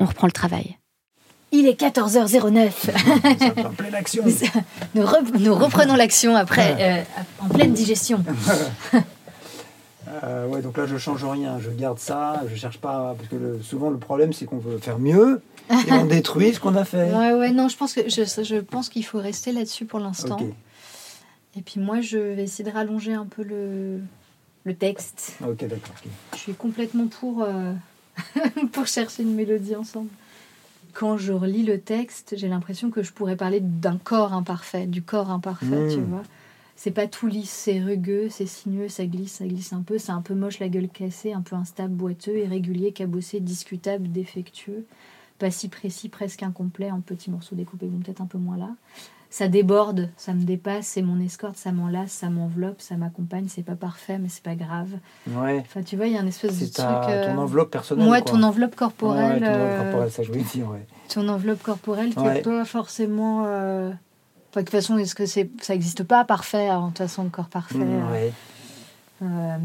on 0.00 0.04
reprend 0.04 0.26
le 0.26 0.32
travail. 0.32 0.76
Il 1.52 1.66
est 1.66 1.80
14h09. 1.80 2.70
Ça 2.82 2.92
fait 3.38 3.64
en 3.64 3.70
pleine 3.70 3.94
action. 3.94 4.24
nous, 4.94 5.02
re- 5.02 5.38
nous 5.38 5.54
reprenons 5.54 5.94
l'action 5.94 6.34
après, 6.36 6.76
euh, 6.80 7.02
en 7.44 7.48
pleine 7.48 7.72
digestion. 7.72 8.22
Euh, 10.22 10.46
ouais, 10.46 10.62
donc 10.62 10.76
là, 10.78 10.86
je 10.86 10.96
change 10.98 11.24
rien. 11.24 11.58
Je 11.60 11.68
garde 11.70 11.98
ça. 11.98 12.40
Je 12.48 12.54
cherche 12.54 12.78
pas. 12.78 13.14
Parce 13.18 13.28
que 13.28 13.34
le- 13.36 13.60
souvent, 13.60 13.90
le 13.90 13.98
problème, 13.98 14.32
c'est 14.32 14.46
qu'on 14.46 14.58
veut 14.58 14.78
faire 14.78 14.98
mieux. 15.00 15.42
Et 15.70 15.92
on 15.92 16.04
détruit 16.06 16.54
ce 16.54 16.60
qu'on 16.60 16.76
a 16.76 16.84
fait. 16.84 17.12
Ouais, 17.12 17.32
ouais, 17.32 17.50
non, 17.50 17.68
je 17.68 17.76
pense 17.76 17.92
que 17.92 18.08
je, 18.08 18.22
je 18.22 18.56
pense 18.60 18.88
qu'il 18.88 19.04
faut 19.04 19.18
rester 19.18 19.50
là-dessus 19.52 19.84
pour 19.84 19.98
l'instant. 19.98 20.38
Et 21.56 21.60
puis 21.60 21.80
moi, 21.80 22.00
je 22.00 22.18
vais 22.18 22.44
essayer 22.44 22.68
de 22.68 22.72
rallonger 22.74 23.14
un 23.14 23.26
peu 23.26 23.42
le, 23.42 23.98
le 24.66 24.74
texte. 24.74 25.38
Ok, 25.42 25.64
d'accord. 25.64 25.94
Je 26.32 26.38
suis 26.38 26.54
complètement 26.54 27.06
pour, 27.06 27.42
euh, 27.42 27.72
pour 28.72 28.86
chercher 28.86 29.22
une 29.22 29.34
mélodie 29.34 29.76
ensemble. 29.76 30.10
Quand 30.92 31.16
je 31.16 31.32
relis 31.32 31.62
le 31.62 31.80
texte, 31.80 32.34
j'ai 32.36 32.48
l'impression 32.48 32.90
que 32.90 33.02
je 33.02 33.12
pourrais 33.12 33.36
parler 33.36 33.60
d'un 33.60 33.96
corps 33.96 34.32
imparfait, 34.32 34.86
du 34.86 35.02
corps 35.02 35.30
imparfait, 35.30 35.88
tu 35.94 36.00
vois. 36.00 36.22
C'est 36.74 36.90
pas 36.90 37.06
tout 37.06 37.26
lisse, 37.26 37.50
c'est 37.50 37.80
rugueux, 37.80 38.28
c'est 38.30 38.46
sinueux, 38.46 38.88
ça 38.88 39.06
glisse, 39.06 39.34
ça 39.34 39.46
glisse 39.46 39.72
un 39.72 39.82
peu, 39.82 39.98
c'est 39.98 40.12
un 40.12 40.20
peu 40.20 40.34
moche, 40.34 40.58
la 40.58 40.68
gueule 40.68 40.88
cassée, 40.88 41.32
un 41.32 41.42
peu 41.42 41.54
instable, 41.54 41.94
boiteux, 41.94 42.38
irrégulier, 42.38 42.92
cabossé, 42.92 43.40
discutable, 43.40 44.10
défectueux, 44.10 44.84
pas 45.38 45.50
si 45.50 45.68
précis, 45.68 46.08
presque 46.08 46.42
incomplet, 46.42 46.90
en 46.90 47.00
petits 47.00 47.30
morceaux 47.30 47.56
découpés, 47.56 47.86
bon, 47.86 48.00
peut-être 48.00 48.20
un 48.20 48.26
peu 48.26 48.38
moins 48.38 48.56
là. 48.56 48.70
Ça 49.28 49.48
déborde, 49.48 50.08
ça 50.16 50.32
me 50.32 50.44
dépasse, 50.44 50.86
c'est 50.86 51.02
mon 51.02 51.20
escorte, 51.20 51.56
ça 51.56 51.72
m'enlace, 51.72 52.12
ça 52.12 52.30
m'enveloppe, 52.30 52.80
ça 52.80 52.96
m'accompagne, 52.96 53.46
c'est 53.48 53.64
pas 53.64 53.74
parfait, 53.74 54.18
mais 54.18 54.28
c'est 54.28 54.42
pas 54.42 54.54
grave. 54.54 54.88
Ouais. 55.28 55.58
Enfin, 55.66 55.82
tu 55.82 55.96
vois, 55.96 56.06
il 56.06 56.12
y 56.14 56.16
a 56.16 56.20
un 56.20 56.26
espèce 56.26 56.52
de 56.58 56.64
C'est 56.66 56.72
truc. 56.72 56.86
ta, 56.86 57.10
euh, 57.10 57.34
ton 57.34 57.38
enveloppe 57.40 57.70
personnelle. 57.70 58.08
Ouais, 58.08 58.22
quoi. 58.22 58.32
ton 58.32 58.42
enveloppe 58.44 58.70
Ouais, 58.72 58.76
corporelle. 58.76 59.40
ton 59.40 59.46
enveloppe 59.46 59.60
euh, 59.60 59.82
corporelle, 59.82 60.10
ça 60.12 60.22
je 60.22 60.28
voulais 60.28 60.44
dire, 60.44 60.70
ouais. 60.70 60.86
ton 61.12 61.28
enveloppe 61.28 61.62
corporelle 61.62 62.14
qui 62.14 62.20
Ouais. 62.20 62.34
n'est 62.34 62.42
pas 62.42 62.64
forcément. 62.64 63.42
euh, 63.46 63.90
Enfin, 64.50 64.60
de 64.62 64.66
toute 64.66 64.70
façon, 64.70 64.96
est-ce 64.96 65.14
que 65.14 65.26
c'est, 65.26 65.50
ça 65.60 65.74
n'existe 65.74 66.02
pas 66.04 66.24
parfait, 66.24 66.68
hein, 66.68 66.80
de 66.82 66.86
toute 66.88 66.98
façon, 66.98 67.24
le 67.24 67.28
corps 67.30 67.48
parfait. 67.48 67.76
Mm, 67.76 67.82
euh, 67.82 68.12
ouais. 68.12 68.32
euh, 69.22 69.56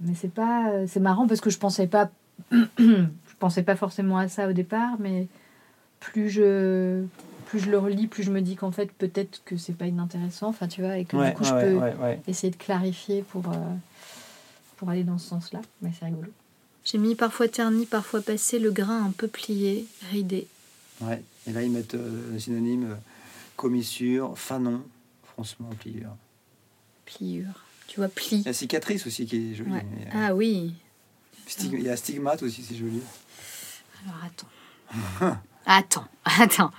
mais 0.00 0.14
c'est 0.14 0.32
pas, 0.32 0.70
c'est 0.86 1.00
marrant 1.00 1.26
parce 1.26 1.40
que 1.42 1.50
je 1.50 1.58
pensais 1.58 1.86
pas, 1.86 2.08
je 2.50 3.04
pensais 3.38 3.62
pas 3.62 3.76
forcément 3.76 4.16
à 4.16 4.28
ça 4.28 4.48
au 4.48 4.52
départ, 4.52 4.92
mais 5.00 5.26
plus 6.00 6.30
je, 6.30 7.02
plus 7.46 7.60
je 7.60 7.70
le 7.70 7.78
relis, 7.78 8.06
plus 8.06 8.22
je 8.22 8.30
me 8.30 8.40
dis 8.42 8.56
qu'en 8.56 8.70
fait 8.72 8.92
peut-être 8.92 9.42
que 9.44 9.56
c'est 9.56 9.72
pas 9.72 9.86
inintéressant. 9.86 10.48
Enfin, 10.48 10.68
tu 10.68 10.82
vois, 10.82 10.98
et 10.98 11.04
que 11.04 11.16
Ouais, 11.16 11.30
du 11.30 11.36
coup 11.36 11.44
je 11.44 11.50
peux 11.50 11.74
ouais, 11.74 11.94
ouais. 11.94 12.20
essayer 12.26 12.50
de 12.50 12.56
clarifier 12.56 13.22
pour, 13.22 13.48
euh, 13.48 13.56
pour 14.76 14.90
aller 14.90 15.04
dans 15.04 15.18
ce 15.18 15.28
sens-là. 15.28 15.60
Mais 15.82 15.90
c'est 15.98 16.04
rigolo. 16.06 16.28
J'ai 16.84 16.98
mis 16.98 17.14
parfois 17.14 17.48
terni, 17.48 17.86
parfois 17.86 18.20
passé, 18.20 18.58
le 18.58 18.70
grain 18.70 19.04
un 19.06 19.10
peu 19.10 19.26
plié, 19.28 19.86
ridé. 20.10 20.46
Ouais. 21.00 21.22
Et 21.46 21.52
là, 21.52 21.62
ils 21.62 21.70
mettent 21.70 21.94
euh, 21.94 22.32
le 22.32 22.38
synonyme 22.38 22.92
euh, 22.92 22.94
commissure, 23.56 24.38
fanon, 24.38 24.82
froncement, 25.24 25.68
pliure. 25.80 26.14
Pliure. 27.04 27.64
Tu 27.88 28.00
vois, 28.00 28.08
pli. 28.08 28.42
La 28.44 28.52
cicatrice 28.52 29.06
aussi 29.06 29.26
qui 29.26 29.52
est 29.52 29.54
jolie. 29.54 29.70
Ouais. 29.72 29.86
mais, 29.96 30.06
euh, 30.06 30.10
Ah 30.28 30.34
oui. 30.34 30.74
Il 31.62 31.82
y 31.82 31.88
a 31.88 31.96
stigmate 31.96 32.42
aussi, 32.42 32.62
c'est 32.62 32.74
joli. 32.74 33.00
Alors 34.04 34.20
attends. 34.24 35.36
attends, 35.66 36.08
attends. 36.24 36.70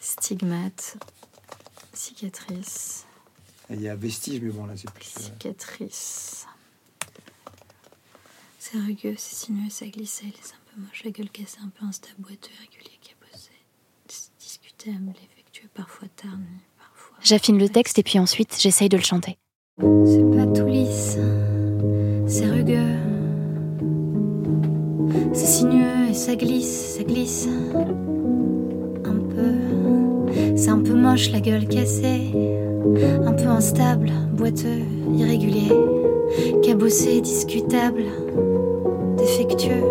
Stigmate, 0.00 0.96
cicatrice, 1.92 3.04
il 3.70 3.80
y 3.82 3.88
a 3.88 3.96
vestige, 3.96 4.40
mais 4.40 4.50
bon, 4.50 4.66
là, 4.66 4.74
c'est 4.76 4.90
plus. 4.90 5.12
euh, 5.16 5.20
cicatrice. 5.20 6.46
C'est 8.58 8.78
rugueux, 8.78 9.14
c'est 9.16 9.34
sinueux, 9.46 9.70
ça 9.70 9.86
glisse, 9.86 10.12
ça 10.22 10.22
glisse 10.26 10.52
un 10.54 10.74
peu 10.74 10.80
moche, 10.80 11.02
la 11.04 11.10
gueule 11.10 11.30
cassée, 11.30 11.58
un 11.64 11.68
peu 11.68 11.84
instable, 11.86 12.14
boiteux, 12.18 12.50
irrégulier, 12.58 12.98
cabossé. 13.02 13.50
Dis- 14.08 14.30
Discutable, 14.38 15.12
effectueux, 15.32 15.68
parfois 15.74 16.08
terni, 16.16 16.44
parfois. 16.78 17.16
J'affine 17.22 17.58
le 17.58 17.68
texte 17.68 17.98
et 17.98 18.02
puis 18.02 18.18
ensuite 18.18 18.56
j'essaye 18.60 18.88
de 18.88 18.96
le 18.96 19.02
chanter. 19.02 19.38
C'est 19.78 20.30
pas 20.36 20.46
tout 20.46 20.66
lisse, 20.66 21.16
c'est 22.28 22.46
rugueux. 22.50 22.96
C'est 25.34 25.46
sinueux 25.46 26.08
et 26.10 26.14
ça 26.14 26.34
glisse, 26.36 26.96
ça 26.96 27.02
glisse. 27.04 27.48
Moche, 31.06 31.30
la 31.30 31.40
gueule 31.40 31.66
cassée. 31.68 32.32
Un 33.24 33.32
peu 33.32 33.46
instable, 33.46 34.10
boiteux, 34.32 34.82
irrégulier. 35.14 35.72
Cabossé, 36.62 37.20
discutable. 37.20 38.04
Défectueux. 39.16 39.84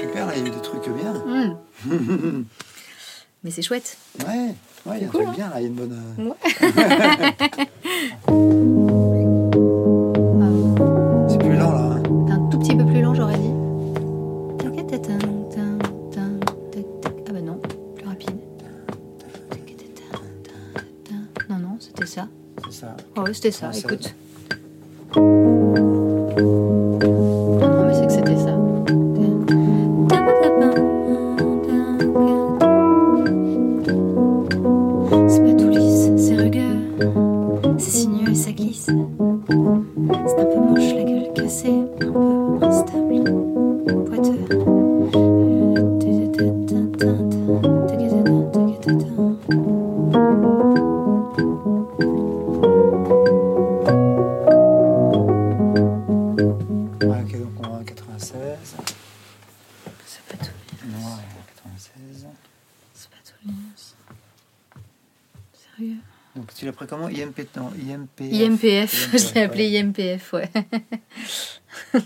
Super, 0.00 0.26
là, 0.26 0.32
il 0.36 0.42
y 0.42 0.44
a 0.44 0.48
eu 0.48 0.50
des 0.50 0.62
trucs 0.62 0.88
bien. 0.88 1.14
Hmm. 1.86 2.44
Mais 3.44 3.50
c'est 3.50 3.62
chouette. 3.62 3.96
Ouais, 4.26 4.54
ouais, 4.86 4.96
il 4.96 5.02
y 5.02 5.04
a 5.04 5.06
un 5.06 5.10
cool, 5.10 5.24
truc 5.24 5.28
hein 5.28 5.34
bien, 5.36 5.48
là, 5.50 5.60
il 5.60 5.62
y 5.62 5.64
a 5.64 5.68
une 5.68 5.74
bonne. 5.74 5.96
euh, 8.28 8.87
ouais, 23.28 23.34
c'était 23.34 23.50
ça, 23.50 23.70
écoute. 23.76 24.14
IMPF. 68.62 69.08
IMPF, 69.08 69.10
je 69.30 69.34
l'ai 69.34 69.42
appelé 69.42 69.70
ouais. 69.70 69.78
IMPF, 69.80 70.32
ouais. 70.32 70.50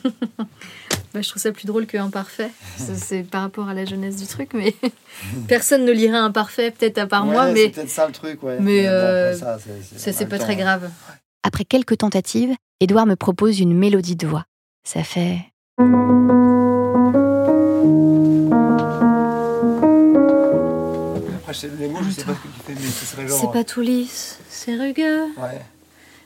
bah, 1.15 1.21
je 1.21 1.29
trouve 1.29 1.43
ça 1.43 1.53
plus 1.53 1.67
drôle 1.67 1.87
que 1.87 1.97
imparfait. 1.97 2.51
C'est 2.77 3.23
par 3.23 3.43
rapport 3.43 3.69
à 3.69 3.75
la 3.75 3.85
jeunesse 3.85 4.17
du 4.17 4.27
truc, 4.27 4.51
mais 4.55 4.75
personne 5.49 5.85
ne 5.85 5.93
lirait 5.93 6.17
imparfait, 6.19 6.71
peut-être 6.71 6.99
à 6.99 7.07
part 7.07 7.27
Ouais, 7.27 7.33
moi, 7.35 7.47
C'est 7.49 7.53
mais 7.55 7.69
peut-être 7.71 7.91
ça 7.91 8.07
le 8.07 8.13
truc, 8.13 8.43
ouais. 8.43 8.59
mais, 8.61 8.87
euh, 8.89 9.35
ça, 9.37 9.59
c'est, 9.59 9.99
ça, 9.99 10.13
c'est 10.13 10.27
pas 10.27 10.39
temps, 10.39 10.45
très 10.45 10.55
hein. 10.55 10.59
grave. 10.59 10.91
Après 11.43 11.65
quelques 11.65 11.99
tentatives, 11.99 12.55
Édouard 12.81 13.07
me 13.07 13.17
propose 13.17 13.61
une 13.61 13.77
mélodie 13.77 14.17
de 14.17 14.27
voix. 14.27 14.45
Ça 14.85 15.03
fait 15.05 15.39
Après, 21.37 21.55
c'est- 21.55 21.71
les 21.79 21.89
mots, 21.89 21.99
je 22.03 22.11
sais 22.11 22.25
pas 22.25 22.35
ce 22.35 22.39
que 22.39 22.49
tu 22.49 22.61
fais, 22.67 22.75
mais 22.75 22.87
ce 22.91 23.05
serait 23.07 23.27
genre. 23.29 23.39
C'est 23.41 23.53
pas 23.53 23.65
tout 23.65 23.81
lisse, 23.81 24.39
c'est 24.49 24.77
rugueux. 24.77 25.25
Ouais. 25.39 25.61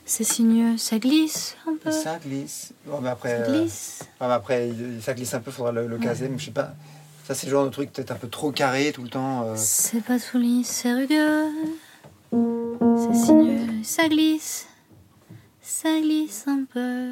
C'est 0.07 0.23
sinueux, 0.23 0.77
ça 0.77 0.97
glisse 0.99 1.55
un 1.67 1.75
peu. 1.81 1.91
Ça 1.91 2.17
glisse. 2.25 2.73
Bon, 2.85 2.99
mais 3.01 3.09
après, 3.09 3.29
Ça 3.29 3.35
euh, 3.51 3.61
glisse. 3.61 3.99
mais 4.19 4.25
après, 4.27 4.69
il- 4.69 5.01
ça 5.01 5.13
glisse 5.13 5.33
un 5.33 5.39
peu, 5.41 5.51
faudra 5.51 5.71
le, 5.71 5.85
le 5.87 5.97
caser, 5.97 6.29
mais 6.29 6.37
je 6.39 6.45
sais 6.45 6.51
pas. 6.51 6.71
Ça, 7.27 7.35
c'est 7.35 7.45
le 7.47 7.51
genre 7.51 7.65
de 7.65 7.69
truc 7.69 7.91
peut-être 7.91 8.11
un 8.11 8.15
peu 8.15 8.29
trop 8.29 8.51
carré 8.51 8.91
tout 8.93 9.03
le 9.03 9.09
temps. 9.09 9.43
euh. 9.43 9.53
C'est 9.57 10.01
pas 10.03 10.17
tout 10.17 10.37
lisse, 10.37 10.67
c'est 10.69 10.93
rugueux. 10.93 11.45
C'est 12.31 13.13
sinueux, 13.25 13.67
ça 13.83 14.07
glisse. 14.07 14.67
Ça 15.61 15.89
glisse 16.01 16.45
un 16.47 16.63
peu. 16.73 17.09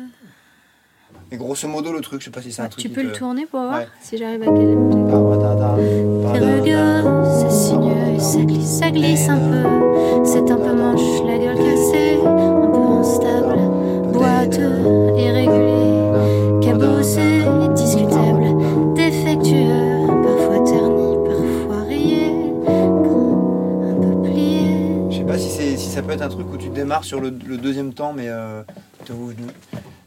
Mais 1.31 1.37
grosso 1.37 1.67
modo, 1.67 1.91
le 1.91 2.01
truc, 2.01 2.21
je 2.21 2.25
sais 2.25 2.31
pas 2.31 2.41
si 2.41 2.51
c'est 2.51 2.61
un 2.61 2.65
Ouais, 2.65 2.69
truc. 2.69 2.81
tu 2.83 2.89
peux 2.89 3.01
le 3.03 3.11
tourner 3.11 3.45
pour 3.45 3.59
voir 3.61 3.79
Ouais. 3.79 3.87
si 4.01 4.17
j'arrive 4.17 4.41
à 4.43 4.45
caler 4.45 4.75
C'est 6.33 6.39
rugueux, 6.39 7.03
c'est 7.39 7.51
sinueux, 7.51 8.19
ça 8.19 8.39
glisse, 8.45 8.79
ça 8.79 8.91
glisse 8.91 9.29
un 9.29 9.37
peu. 9.37 10.25
C'est 10.25 10.51
un 10.51 10.57
peu 10.57 10.73
moche, 10.73 11.23
la 11.27 11.37
gueule 11.37 11.57
cassée, 11.57 12.17
boiteux, 14.45 15.17
irrégulier, 15.17 16.61
cabossé, 16.61 17.41
discutable, 17.75 18.93
défectueux, 18.93 20.07
parfois 20.23 20.59
terni, 20.63 21.15
parfois 21.25 21.83
rayé, 21.87 22.31
grand, 22.65 23.81
un 23.83 24.01
peu 24.01 24.21
plié. 24.29 25.11
Je 25.11 25.17
sais 25.17 25.23
pas 25.23 25.37
si, 25.37 25.49
c'est- 25.49 25.77
si 25.77 25.89
ça 25.89 26.01
peut 26.01 26.11
être 26.11 26.21
un 26.21 26.29
truc 26.29 26.47
où 26.53 26.57
tu 26.57 26.69
démarres 26.69 27.03
sur 27.03 27.19
le, 27.21 27.29
le 27.45 27.57
deuxième 27.57 27.93
temps, 27.93 28.13
mais. 28.13 28.27
Euh, 28.29 28.63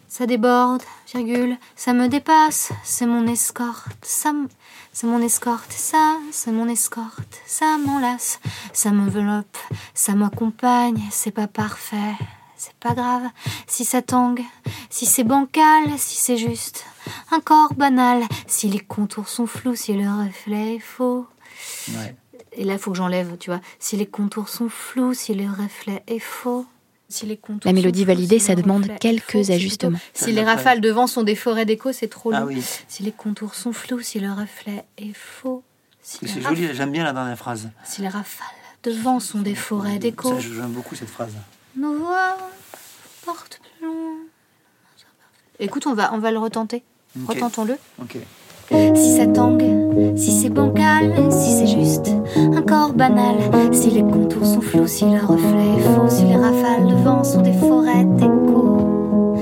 Ça 0.09 0.27
déborde, 0.27 0.83
virgule, 1.15 1.57
ça 1.77 1.93
me 1.93 2.09
dépasse, 2.09 2.73
c'est 2.83 3.07
mon 3.07 3.27
escorte, 3.29 3.87
ça 4.03 4.31
m- 4.31 4.49
c'est 4.93 5.07
mon 5.07 5.21
escorte, 5.23 5.71
ça, 5.71 6.17
c'est 6.33 6.51
mon 6.51 6.67
escorte, 6.67 7.41
ça 7.47 7.77
m'enlace, 7.85 8.41
ça 8.73 8.91
m'enveloppe, 8.91 9.57
ça 9.95 10.15
m'accompagne, 10.15 11.01
c'est 11.13 11.31
pas 11.31 11.47
parfait, 11.47 12.17
c'est 12.59 12.75
pas 12.75 12.93
grave, 12.93 13.23
si 13.67 13.85
ça 13.87 14.03
tangue, 14.03 14.43
si 14.91 15.07
c'est 15.07 15.25
bancal, 15.25 15.85
si 15.97 16.17
c'est 16.17 16.37
juste, 16.37 16.85
un 17.33 17.41
corps 17.41 17.73
banal, 17.75 18.23
si 18.47 18.69
les 18.69 18.81
contours 18.81 19.29
sont 19.29 19.47
flous, 19.47 19.75
si 19.77 19.95
le 19.95 20.07
reflet 20.09 20.75
est 20.77 20.79
faux. 20.81 21.27
Ouais. 21.93 22.15
Et 22.53 22.65
là, 22.65 22.75
il 22.75 22.79
faut 22.79 22.91
que 22.91 22.97
j'enlève, 22.97 23.37
tu 23.39 23.49
vois, 23.51 23.61
si 23.79 23.97
les 23.97 24.07
contours 24.07 24.49
sont 24.49 24.69
flous, 24.69 25.15
si 25.15 25.33
le 25.35 25.49
reflet 25.49 26.03
est 26.09 26.19
faux. 26.19 26.67
Si 27.09 27.25
les 27.25 27.39
contours 27.39 27.63
La 27.65 27.73
mélodie 27.73 28.05
validée, 28.05 28.39
ça 28.39 28.55
demande 28.55 28.87
quelques 29.01 29.31
faux, 29.45 29.51
ajustements. 29.51 29.99
Si 30.13 30.31
les 30.33 30.45
rafales 30.45 30.83
de 30.83 30.91
vent 30.91 31.07
sont 31.07 31.23
des 31.23 31.37
forêts 31.37 31.65
d'écho, 31.65 31.91
c'est 31.93 32.09
trop 32.09 32.33
Ah 32.35 32.41
long. 32.41 32.47
oui, 32.49 32.63
Si 32.87 33.03
les 33.03 33.13
contours 33.13 33.55
sont 33.55 33.73
flous, 33.73 34.01
si 34.01 34.21
le 34.21 34.31
reflet 34.31 34.85
est 34.99 35.15
faux. 35.15 35.63
Si, 36.03 36.19
les 36.23 36.29
c'est 36.31 36.41
raf- 36.41 36.55
joli, 36.55 36.75
j'aime 36.75 36.93
bien 36.93 37.05
la 37.05 37.13
dernière 37.15 37.39
phrase. 37.39 37.71
si 37.85 38.03
les 38.03 38.09
rafales 38.09 38.47
de 38.83 38.91
vent 38.93 39.21
sont 39.21 39.41
des 39.41 39.55
forêts 39.55 39.99
d'écho. 39.99 40.29
Ça, 40.35 40.41
J'aime 40.41 40.73
beaucoup 40.73 40.95
cette 40.97 41.09
phrase. 41.09 41.33
Nos 41.79 41.95
voix 41.95 42.37
portent 43.25 43.61
plus 43.61 43.87
loin. 43.87 44.17
Écoute, 45.61 45.87
on 45.87 45.95
va, 45.95 46.13
on 46.13 46.19
va 46.19 46.33
le 46.33 46.39
retenter. 46.39 46.83
Retentons-le. 47.27 47.77
Si 48.97 49.17
ça 49.17 49.27
tangue, 49.29 50.17
si 50.17 50.33
c'est 50.33 50.49
bancal, 50.49 51.33
si 51.33 51.53
c'est 51.53 51.69
juste 51.69 52.09
un 52.37 52.63
corps 52.63 52.95
banal, 52.95 53.37
si 53.73 53.91
les 53.91 54.03
contours 54.03 54.45
sont 54.45 54.61
flous, 54.61 54.89
si 54.89 55.05
le 55.05 55.25
reflet 55.25 55.77
est 55.79 55.95
faux, 55.95 56.09
si 56.09 56.25
les 56.25 56.37
rafales 56.37 56.87
de 56.89 56.95
vent 56.95 57.23
sont 57.23 57.43
des 57.43 57.53
forêts 57.53 58.05
d'écho. 58.05 59.37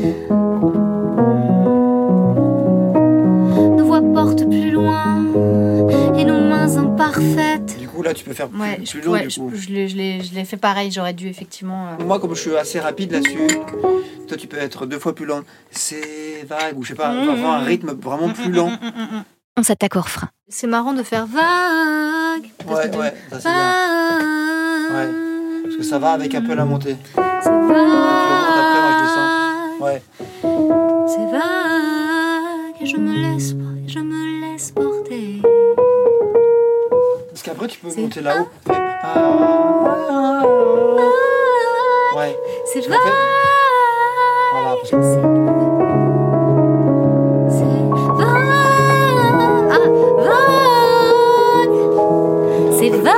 Là, 8.07 8.15
tu 8.15 8.25
peux 8.25 8.33
faire 8.33 8.49
plus, 8.49 8.61
Ouais, 8.61 8.77
plus 8.77 8.87
je, 8.87 8.99
long, 9.07 9.13
ouais, 9.13 9.27
du 9.27 9.39
coup. 9.39 9.51
je, 9.55 9.59
je 9.89 9.97
l'ai- 9.97 10.45
fait 10.45 10.57
pareil, 10.57 10.91
j'aurais 10.91 11.13
dû 11.13 11.29
effectivement. 11.29 11.89
euh, 12.01 12.05
Moi, 12.05 12.19
comme 12.21 12.35
je 12.35 12.41
suis 12.41 12.57
assez 12.57 12.81
rapide 12.81 13.13
là-dessus, 13.13 13.47
toi, 14.29 14.37
tu 14.37 14.47
peux 14.47 14.59
être 14.59 14.87
deux 14.87 14.99
fois 14.99 15.15
plus 15.15 15.27
lent. 15.27 15.43
C'est 15.71 16.45
vague, 16.49 16.77
ou 16.79 16.83
je 16.85 16.89
sais 16.89 16.95
pas, 16.95 17.13
Mmh. 17.13 17.29
avoir 17.29 17.55
un 17.61 17.65
rythme 17.65 17.93
vraiment 17.95 18.29
plus 18.31 18.51
lent. 18.51 18.71
On 19.59 19.63
s'attaque 19.63 19.97
au 19.97 20.01
refrain. 20.01 20.29
C'est 20.49 20.67
marrant 20.67 20.93
de 20.93 21.03
faire 21.03 21.27
vague. 21.27 22.51
parce 22.67 22.85
Ouais, 22.85 22.91
que 22.91 22.97
ouais, 22.97 23.15
ça 23.31 23.41
c'est 23.41 23.49
bien. 23.49 24.91
Vague. 24.93 25.15
Parce 25.65 25.77
que 25.77 25.83
ça 25.83 25.99
va 25.99 26.11
avec 26.13 26.35
un 26.35 26.43
peu 26.43 26.55
la 26.55 26.65
montée. 26.65 26.97
C'est 27.15 27.21
vague. 27.21 27.71
après, 27.71 28.81
moi, 28.81 28.93
je 29.81 29.85
Ouais. 29.85 30.03
C'est 31.09 31.27
vague. 31.39 32.83
Et 32.83 32.87
je 32.87 32.97
me 32.97 33.13
laisse, 33.35 33.55
je 33.89 33.99
me 33.99 34.53
laisse 34.53 34.71
porter. 34.73 34.96
Qu'après, 37.57 37.69
tu 37.69 37.79
peux 37.81 37.89
monter 38.01 38.21
là-haut. 38.21 38.49
Ah. 38.69 40.43
Ouais. 42.17 42.37
C'est 42.67 42.83
fais- 42.83 42.89
Voilà, 44.53 44.75
parce 44.83 44.91
que- 44.91 46.07
C'est 52.79 52.91
vague. 52.91 53.15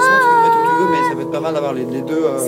Mais 0.91 1.09
ça 1.09 1.15
peut 1.17 1.23
être 1.23 1.31
pas 1.31 1.41
mal 1.41 1.55
d'avoir 1.55 1.73
les, 1.75 1.85
les 1.85 2.03
deux. 2.03 2.23
euh. 2.25 2.39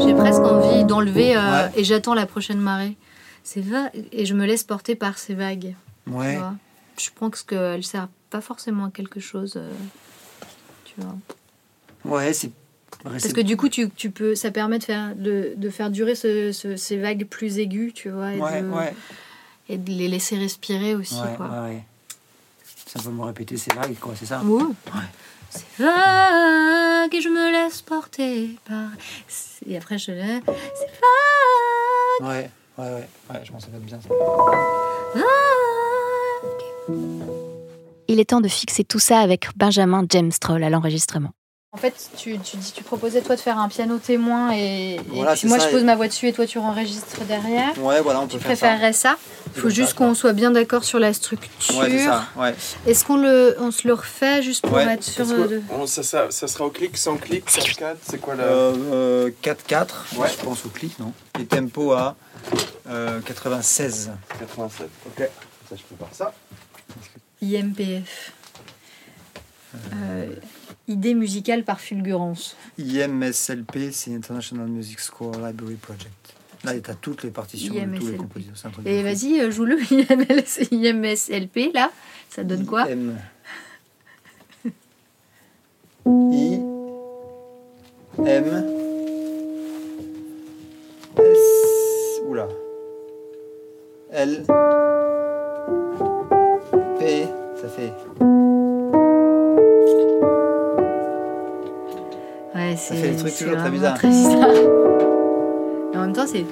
J'ai 0.00 0.14
presque 0.14 0.40
envie 0.42 0.84
d'enlever 0.84 1.36
euh, 1.36 1.40
Ouais. 1.40 1.70
et 1.76 1.84
j'attends 1.84 2.14
la 2.14 2.26
prochaine 2.26 2.60
marée. 2.60 2.96
C'est 3.42 3.60
vague 3.60 3.90
et 4.12 4.24
je 4.26 4.34
me 4.34 4.46
laisse 4.46 4.62
porter 4.64 4.94
par 4.94 5.18
ces 5.18 5.34
vagues. 5.34 5.74
Ouais. 6.10 6.38
Je 6.98 7.10
pense 7.18 7.42
qu'elles 7.42 7.84
servent 7.84 8.08
pas 8.30 8.40
forcément 8.40 8.86
à 8.86 8.90
quelque 8.90 9.20
chose. 9.20 9.54
euh, 9.56 9.70
tu 10.84 10.94
vois. 11.00 11.14
Ouais, 12.18 12.32
c'est. 12.32 12.50
Parce 13.04 13.32
que 13.32 13.40
du 13.40 13.56
coup, 13.56 13.68
tu, 13.68 13.90
tu 13.90 14.10
peux, 14.10 14.34
ça 14.34 14.50
permet 14.50 14.78
de 14.78 14.84
faire, 14.84 15.14
de, 15.14 15.52
de 15.56 15.70
faire 15.70 15.90
durer 15.90 16.14
ce- 16.16 16.50
ce- 16.52 16.76
ces 16.76 16.96
vagues 16.96 17.26
plus 17.26 17.58
aiguës, 17.58 17.92
tu 17.94 18.10
vois, 18.10 18.32
et, 18.34 18.40
Ouais, 18.40 18.62
de, 18.62 18.68
ouais. 18.68 18.94
et 19.68 19.76
de 19.78 19.90
les 19.92 20.08
laisser 20.08 20.36
respirer 20.36 20.94
aussi. 20.96 21.14
Ouais, 21.14 21.36
quoi. 21.36 21.50
Simplement 22.86 23.24
répéter 23.24 23.56
ces 23.56 23.72
vagues, 23.74 23.96
quoi, 24.00 24.14
c'est 24.18 24.26
ça? 24.26 24.42
Ouais. 24.42 24.62
C'est 25.50 25.64
vague 25.78 27.14
et 27.14 27.20
je 27.20 27.28
me 27.28 27.52
laisse 27.52 27.82
porter 27.82 28.56
par. 28.66 28.88
Et 29.66 29.76
après, 29.76 29.96
je 29.98 30.10
l'ai. 30.12 30.40
C'est 30.44 30.90
vague. 32.20 32.28
Ouais, 32.28 32.50
ouais, 32.78 32.84
ouais. 32.94 33.08
Ouais, 33.30 33.40
je 33.44 33.52
pense 33.52 33.64
que 33.64 33.70
ça 33.70 33.76
va 33.76 33.78
être 33.78 33.84
bien 33.84 34.00
ça. 34.00 34.08
Il 38.08 38.20
est 38.20 38.30
temps 38.30 38.40
de 38.40 38.48
fixer 38.48 38.84
tout 38.84 38.98
ça 38.98 39.18
avec 39.20 39.48
Benjamin 39.56 40.04
James 40.08 40.32
Stroll 40.32 40.64
à 40.64 40.70
l'enregistrement. 40.70 41.30
En 41.72 41.76
fait, 41.76 41.94
tu, 42.16 42.38
tu, 42.38 42.56
tu 42.74 42.82
proposais 42.82 43.20
toi 43.20 43.36
de 43.36 43.40
faire 43.40 43.58
un 43.58 43.68
piano 43.68 43.98
témoin 43.98 44.50
et, 44.54 44.94
et 44.94 45.00
Voilà, 45.08 45.34
puis 45.34 45.46
moi 45.46 45.58
ça, 45.58 45.66
je 45.66 45.70
pose 45.72 45.82
et- 45.82 45.84
ma 45.84 45.96
voix 45.96 46.08
dessus 46.08 46.26
et 46.26 46.32
toi 46.32 46.46
tu 46.46 46.58
enregistres 46.58 47.20
derrière. 47.26 47.76
Ouais, 47.78 48.00
voilà, 48.00 48.20
on 48.22 48.26
Tu 48.26 48.38
peut 48.38 48.42
faire 48.44 48.56
ça. 48.56 48.66
préférerais 48.68 48.92
ça 48.94 49.16
Il 49.54 49.60
faut 49.60 49.68
juste 49.68 49.92
qu'on 49.92 50.14
soit 50.14 50.32
bien 50.32 50.50
d'accord 50.50 50.82
sur 50.84 50.98
la 50.98 51.12
structure. 51.12 51.76
Ouais, 51.76 51.90
c'est 51.90 52.04
ça. 52.06 52.24
Ouais. 52.36 52.54
Est-ce 52.86 53.04
qu'on 53.04 53.18
le, 53.18 53.54
on 53.60 53.70
se 53.70 53.86
le 53.86 53.92
refait 53.92 54.42
juste 54.42 54.66
pour 54.66 54.78
Ouais. 54.78 54.84
être 54.94 55.04
sûr 55.04 55.24
Est-ce 55.26 55.34
que- 55.34 55.46
de... 55.48 55.62
on- 55.70 55.86
ça, 55.86 56.02
ça, 56.02 56.30
ça 56.30 56.48
sera 56.48 56.64
au 56.64 56.70
clic, 56.70 56.96
sans 56.96 57.18
clic, 57.18 57.44
4-4 57.50 57.96
C'est 58.02 58.18
quoi 58.18 58.34
la. 58.34 58.44
Euh, 58.44 58.74
euh, 59.26 59.30
4-4, 59.42 60.16
Ouais. 60.16 60.28
je 60.30 60.42
pense 60.42 60.64
au 60.64 60.70
clic, 60.70 60.98
non 60.98 61.12
Et 61.38 61.44
tempo 61.44 61.92
à 61.92 62.16
euh, 62.88 63.20
96. 63.20 64.10
87. 64.38 64.88
Ok. 65.06 65.28
Ça, 65.68 65.76
je 65.76 65.82
prépare 65.82 66.08
ça. 66.14 66.32
IMPF 67.42 68.32
Euh, 69.94 70.34
Idée 70.88 71.12
musicale 71.14 71.62
par 71.64 71.78
fulgurance. 71.80 72.56
IMSLP, 72.78 73.92
c'est 73.92 74.14
International 74.14 74.66
Music 74.66 74.98
Score 75.00 75.32
Library 75.32 75.74
Project. 75.74 76.34
Là, 76.64 76.80
tu 76.80 76.90
as 76.90 76.94
toutes 76.94 77.22
les 77.24 77.30
partitions 77.30 77.74
de 77.74 77.98
tous 77.98 78.08
les 78.08 78.16
compositeurs. 78.16 78.72
Et 78.86 79.02
vas-y, 79.02 79.38
euh, 79.40 79.50
joue-le 79.50 79.78
IMSLP 80.72 81.72
là. 81.74 81.92
Ça 82.30 82.42
donne 82.42 82.64
quoi 82.64 82.88
IM. 82.90 83.16
I. 86.06 86.60
M. 88.26 88.64
S. 91.18 92.20
Oula. 92.26 92.48
L. 94.10 94.44
Ça 97.60 97.68
fait. 97.68 97.92
Ouais, 102.54 102.76
Ça 102.76 102.76
c'est 102.76 102.94
fait 102.96 103.10
des 103.10 103.16
trucs 103.16 103.36
toujours 103.36 103.56
très 103.56 103.70
bizarres. 103.70 103.98
très 103.98 104.08
bizarre. 104.08 104.50
Et 105.92 105.96
en 105.96 106.00
même 106.02 106.12
temps, 106.12 106.26
c'est. 106.26 106.44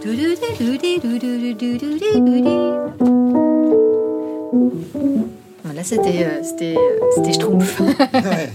Là, 5.74 5.82
c'était, 5.84 6.24
euh, 6.24 6.42
c'était, 6.42 6.74
euh, 6.76 7.00
c'était 7.14 7.32
Schtroumpf. 7.34 7.80
Ouais. 7.80 8.48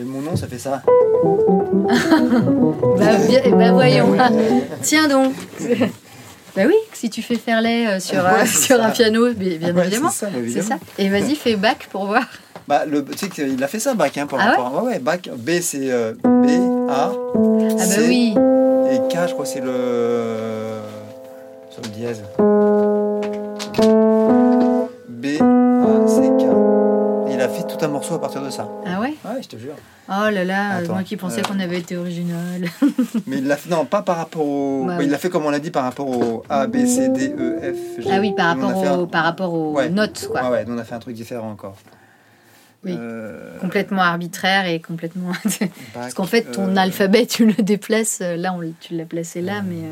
Et 0.00 0.04
mon 0.04 0.20
nom, 0.20 0.36
ça 0.36 0.46
fait 0.46 0.58
ça. 0.58 0.82
bah, 0.86 0.92
bien- 3.28 3.50
bah, 3.56 3.72
voyons. 3.72 4.16
Tiens 4.82 5.08
donc. 5.08 5.32
Bah 7.02 7.08
si 7.08 7.10
tu 7.10 7.22
fais 7.22 7.36
faire 7.36 7.60
lait 7.60 7.86
euh, 7.86 8.00
sur, 8.00 8.16
Ouais, 8.24 8.42
euh, 8.42 8.46
sur 8.46 8.76
ça. 8.76 8.86
un 8.86 8.90
piano, 8.90 9.32
bien, 9.34 9.56
bien 9.58 9.74
Ouais, 9.74 9.82
évidemment. 9.86 10.10
c'est 10.10 10.26
ça, 10.26 10.30
C'est 10.32 10.38
évidemment. 10.38 10.68
ça. 10.68 10.76
Et 10.98 11.08
vas-y, 11.08 11.34
fais 11.34 11.56
bac 11.56 11.88
pour 11.90 12.06
voir. 12.06 12.24
Bah, 12.68 12.84
le, 12.86 13.04
tu 13.04 13.18
sais 13.18 13.28
qu'il 13.28 13.62
a 13.62 13.66
fait 13.66 13.80
ça, 13.80 13.94
Bach, 13.94 14.10
hein, 14.16 14.26
par 14.26 14.38
Ah 14.40 14.44
ouais 14.44 14.50
rapport 14.56 14.78
à- 14.78 14.82
ouais, 14.84 14.98
Bach. 15.00 15.18
B, 15.36 15.50
c'est 15.60 15.90
euh, 15.90 16.12
B, 16.22 16.88
A. 16.88 17.10
Ah 17.12 17.12
bah 17.76 17.84
C, 17.84 18.04
oui. 18.06 18.34
Et 18.92 18.98
K, 19.12 19.18
je 19.28 19.32
crois, 19.32 19.46
c'est 19.46 19.60
le. 19.60 20.78
Sur 21.70 21.82
le 21.82 21.88
dièse. 21.88 22.22
À 28.14 28.18
partir 28.20 28.42
de 28.42 28.50
ça. 28.50 28.68
Ah 28.86 29.00
ouais 29.00 29.14
Ouais, 29.24 29.42
je 29.42 29.48
te 29.48 29.56
jure. 29.56 29.74
Oh 30.08 30.28
là 30.30 30.44
là, 30.44 30.76
Attends, 30.76 30.94
moi 30.94 31.02
qui 31.04 31.16
pensais 31.16 31.40
euh, 31.40 31.42
qu'on 31.44 31.60
avait 31.60 31.78
été 31.78 31.96
original. 31.96 32.64
Mais 33.26 33.38
il 33.38 33.46
l'a 33.46 33.56
fait, 33.56 33.70
non, 33.70 33.84
pas 33.84 34.02
par 34.02 34.16
rapport 34.16 34.44
au. 34.44 34.84
Bah 34.86 34.94
Il 34.98 35.04
oui. 35.04 35.06
l'a 35.08 35.18
fait 35.18 35.30
comme 35.30 35.44
on 35.46 35.50
l'a 35.50 35.60
dit 35.60 35.70
par 35.70 35.84
rapport 35.84 36.08
au 36.08 36.42
A, 36.48 36.66
B, 36.66 36.84
C, 36.86 37.08
D, 37.10 37.34
E, 37.38 37.72
F, 37.72 38.02
G. 38.02 38.08
Ah 38.12 38.18
oui, 38.20 38.32
par 38.36 38.56
Nous, 38.56 38.66
rapport, 38.66 38.86
un- 38.86 38.98
au, 38.98 39.06
par 39.06 39.24
rapport 39.24 39.54
aux 39.54 39.72
Ouais. 39.74 39.88
notes, 39.88 40.28
quoi. 40.30 40.42
Ouais, 40.44 40.48
ouais, 40.50 40.64
nous 40.64 40.74
on 40.74 40.78
a 40.78 40.84
fait 40.84 40.94
un 40.94 40.98
truc 40.98 41.14
différent 41.14 41.50
encore. 41.50 41.76
Oui. 42.84 42.96
Euh, 42.98 43.58
Complètement 43.60 44.02
arbitraire 44.02 44.66
et 44.66 44.80
complètement. 44.80 45.30
Parce 45.94 46.14
qu'en 46.14 46.24
fait, 46.26 46.42
ton 46.50 46.76
euh, 46.76 46.80
alphabet, 46.80 47.26
tu 47.26 47.46
le 47.46 47.62
déplaces. 47.62 48.20
Là, 48.20 48.52
on, 48.52 48.60
tu 48.80 48.94
l'as 48.96 49.04
placé 49.04 49.40
là, 49.40 49.62
mais. 49.62 49.82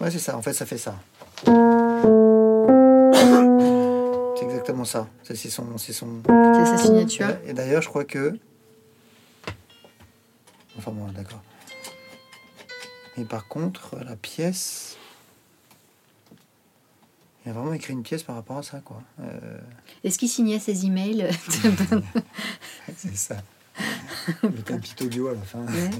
Ouais, 0.00 0.10
c'est 0.10 0.18
ça, 0.18 0.36
en 0.36 0.42
fait, 0.42 0.52
ça 0.52 0.66
fait 0.66 0.78
ça. 0.78 0.96
Exactement 4.66 4.84
ça. 4.84 5.08
Ça, 5.22 5.36
C'est 5.36 5.48
son. 5.48 5.78
C'est 5.78 5.92
son... 5.92 6.22
c'est 6.26 6.66
sa 6.66 6.78
signature. 6.78 7.38
Et 7.46 7.52
d'ailleurs, 7.52 7.82
je 7.82 7.88
crois 7.88 8.04
que. 8.04 8.36
Enfin 10.76 10.90
bon, 10.90 11.06
d'accord. 11.12 11.40
Mais 13.16 13.24
par 13.24 13.46
contre, 13.46 13.96
la 14.04 14.16
pièce. 14.16 14.96
Il 17.44 17.50
a 17.50 17.52
vraiment 17.52 17.74
écrit 17.74 17.92
une 17.92 18.02
pièce 18.02 18.24
par 18.24 18.34
rapport 18.34 18.58
à 18.58 18.64
ça, 18.64 18.80
quoi. 18.80 19.00
Euh, 19.20 19.60
Est-ce 20.02 20.18
qu'il 20.18 20.28
signait 20.28 20.58
ses 20.58 20.84
emails 20.84 21.30
c'est 22.96 23.16
ça. 23.16 23.36
Le 24.42 24.62
tapis 24.64 24.96
audio 25.00 25.28
à 25.28 25.34
la 25.34 25.42
fin. 25.42 25.60
Ouais. 25.60 25.90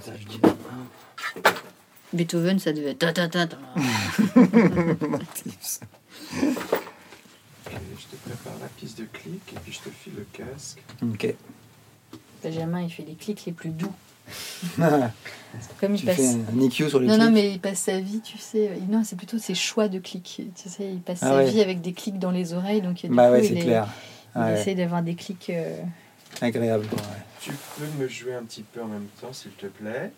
Ça, 0.00 0.12
je 0.16 0.26
dis. 0.28 0.40
Beethoven, 2.16 2.58
ça 2.58 2.72
devait 2.72 2.90
être. 2.90 2.98
ta, 2.98 3.12
ta, 3.12 3.28
ta, 3.28 3.46
ta. 3.46 3.56
Motifs. 5.08 5.80
Ok, 6.32 7.72
je 7.98 8.06
te 8.06 8.16
prépare 8.24 8.58
la 8.60 8.68
piste 8.78 8.98
de 8.98 9.04
clic 9.12 9.40
et 9.52 9.58
puis 9.62 9.72
je 9.72 9.80
te 9.80 9.90
file 9.94 10.14
le 10.16 10.26
casque. 10.32 10.82
Ok. 11.02 11.34
Benjamin, 12.42 12.82
il 12.82 12.90
fait 12.90 13.04
les 13.06 13.14
clics 13.14 13.44
les 13.46 13.52
plus 13.52 13.70
doux. 13.70 13.92
tu 14.76 14.82
Comme 15.80 15.94
il 15.94 16.04
passe. 16.04 16.34
un 16.52 16.60
EQ 16.60 16.88
sur 16.88 16.98
les 17.00 17.06
Non, 17.06 17.16
non, 17.18 17.30
mais 17.30 17.52
il 17.52 17.60
passe 17.60 17.78
sa 17.80 18.00
vie, 18.00 18.20
tu 18.20 18.38
sais. 18.38 18.72
Non, 18.88 19.02
c'est 19.04 19.16
plutôt 19.16 19.38
ses 19.38 19.54
choix 19.54 19.88
de 19.88 19.98
clics. 20.00 20.42
Tu 20.54 20.68
sais, 20.68 20.92
il 20.92 21.00
passe 21.00 21.20
Ah 21.22 21.28
sa 21.28 21.36
ouais. 21.36 21.50
vie 21.50 21.60
avec 21.60 21.80
des 21.80 21.92
clics 21.92 22.18
dans 22.18 22.32
les 22.32 22.52
oreilles. 22.52 22.82
Donc, 22.82 22.96
du 22.96 23.08
Bah 23.08 23.26
coup, 23.28 23.32
ouais, 23.34 23.44
il, 23.44 23.48
c'est 23.48 23.54
est- 23.54 23.62
clair. 23.64 23.88
il 24.34 24.40
Ouais, 24.42 24.60
essaie 24.60 24.74
d'avoir 24.74 25.02
des 25.02 25.14
clics. 25.14 25.50
euh, 25.50 25.76
Agréable. 26.40 26.86
quoi, 26.88 26.98
ouais. 26.98 27.22
Tu 27.40 27.52
peux 27.78 27.86
me 28.02 28.08
jouer 28.08 28.34
un 28.34 28.42
petit 28.42 28.62
peu 28.62 28.82
en 28.82 28.86
même 28.86 29.06
temps, 29.20 29.32
s'il 29.32 29.52
te 29.52 29.66
plaît? 29.66 30.10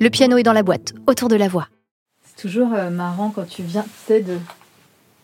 Le 0.00 0.08
piano 0.10 0.36
est 0.36 0.42
dans 0.42 0.52
la 0.52 0.62
boîte, 0.62 0.92
autour 1.06 1.28
de 1.28 1.36
la 1.36 1.48
voix. 1.48 1.68
C'est 2.24 2.42
toujours 2.42 2.72
euh, 2.74 2.90
marrant 2.90 3.30
quand 3.34 3.48
tu 3.48 3.62
viens, 3.62 3.82
tu 3.82 3.88
sais, 4.06 4.20
de... 4.20 4.36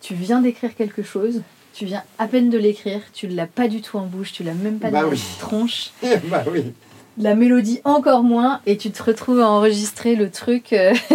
tu 0.01 0.15
viens 0.15 0.41
d'écrire 0.41 0.75
quelque 0.75 1.03
chose, 1.03 1.43
tu 1.75 1.85
viens 1.85 2.03
à 2.19 2.27
peine 2.27 2.51
de 2.51 2.59
l'écrire, 2.59 3.01
tu 3.13 3.27
l'as 3.29 3.47
pas 3.47 3.69
du 3.69 3.83
tout 3.83 3.99
en 3.99 4.07
bouche, 4.07 4.33
tu 4.33 4.43
l'as 4.43 4.55
même 4.55 4.79
pas 4.79 4.91
Bah 4.91 5.03
dans 5.03 5.09
oui. 5.09 5.23
la 5.35 5.41
tronche, 5.41 5.91
bah 6.31 6.45
oui. 6.51 6.73
La 7.21 7.35
mélodie 7.35 7.81
encore 7.85 8.23
moins, 8.23 8.61
et 8.67 8.77
tu 8.77 8.91
te 8.91 9.03
retrouves 9.03 9.41
à 9.41 9.49
enregistrer 9.49 10.17
le 10.17 10.31
truc. 10.31 10.73
euh, 10.73 10.95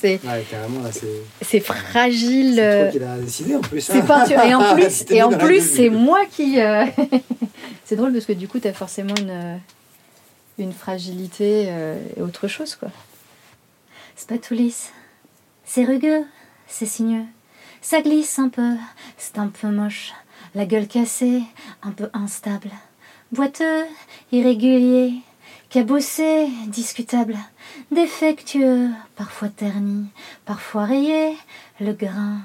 c'est 0.00 0.20
Ouais, 0.24 0.44
carrément, 0.50 0.82
là, 0.82 0.90
c'est. 0.92 1.06
c'est 1.42 1.60
fragile. 1.60 2.54
C'est 2.56 2.62
euh, 2.62 2.82
toi 2.84 2.92
qui 2.92 2.98
l'as 2.98 3.18
décidé 3.18 3.56
en 3.56 3.60
plus. 3.60 3.80
C'est 3.80 3.98
hein. 3.98 4.04
peinture. 4.06 4.40
Et 4.40 4.54
en 4.54 4.74
plus, 4.74 5.04
et 5.10 5.22
en 5.22 5.30
plus 5.30 5.60
c'est 5.60 5.88
moi 5.90 6.20
qui. 6.30 6.60
euh, 6.60 6.84
c'est 7.84 7.96
drôle 7.96 8.12
parce 8.12 8.26
que 8.26 8.32
du 8.32 8.48
coup, 8.48 8.58
tu 8.60 8.68
as 8.68 8.72
forcément 8.72 9.14
une, 9.20 9.30
euh, 9.30 9.56
une 10.58 10.72
fragilité 10.72 11.66
euh, 11.68 11.96
et 12.16 12.22
autre 12.22 12.48
chose, 12.48 12.74
quoi. 12.76 12.88
C'est 14.16 14.28
pas 14.28 14.38
tout 14.38 14.54
lisse. 14.54 14.92
C'est 15.64 15.84
rugueux, 15.84 16.24
c'est 16.68 16.86
sinueux. 16.86 17.24
Ça 17.80 18.00
glisse 18.00 18.38
un 18.38 18.48
peu, 18.48 18.70
c'est 19.18 19.38
un 19.38 19.48
peu 19.48 19.68
moche. 19.68 20.12
La 20.54 20.66
gueule 20.66 20.86
cassée, 20.86 21.42
un 21.82 21.90
peu 21.90 22.08
instable. 22.12 22.70
Boiteux, 23.32 23.84
irrégulier, 24.30 25.14
cabossé, 25.74 26.48
discutable. 26.68 27.36
Défectueux, 27.90 28.90
parfois 29.16 29.48
terni, 29.48 30.06
parfois 30.44 30.84
rayé. 30.84 31.36
Le 31.80 31.92
grain, 31.92 32.38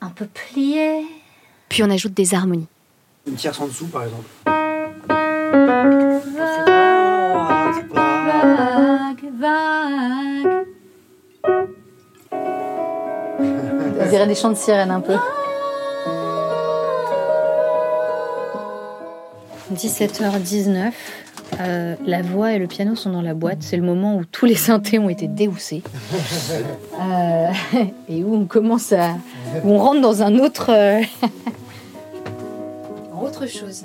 un 0.00 0.10
peu 0.10 0.26
plié. 0.26 1.04
Puis 1.68 1.82
on 1.82 1.90
ajoute 1.90 2.14
des 2.14 2.34
harmonies. 2.34 2.68
Une 3.26 3.34
tierce 3.34 3.60
en 3.60 3.66
dessous, 3.66 3.88
par 3.88 4.04
exemple. 4.04 4.28
Vague, 7.92 9.32
vague. 9.40 10.66
On 14.00 14.06
dirait 14.08 14.28
des 14.28 14.36
chants 14.36 14.50
de 14.50 14.54
sirène 14.54 14.92
un 14.92 15.00
peu. 15.00 15.16
17h19, 19.74 20.92
euh, 21.60 21.96
la 22.06 22.22
voix 22.22 22.52
et 22.52 22.58
le 22.58 22.66
piano 22.66 22.94
sont 22.94 23.10
dans 23.10 23.22
la 23.22 23.34
boîte. 23.34 23.58
C'est 23.62 23.76
le 23.76 23.82
moment 23.82 24.16
où 24.16 24.24
tous 24.24 24.46
les 24.46 24.54
synthés 24.54 24.98
ont 24.98 25.08
été 25.08 25.26
déhoussés. 25.26 25.82
Euh, 27.00 27.48
et 28.08 28.22
où 28.22 28.34
on 28.34 28.46
commence 28.46 28.92
à. 28.92 29.14
où 29.64 29.70
on 29.70 29.78
rentre 29.78 30.00
dans 30.00 30.22
un 30.22 30.38
autre. 30.38 30.70
euh, 30.70 31.02
autre 33.20 33.46
chose, 33.46 33.84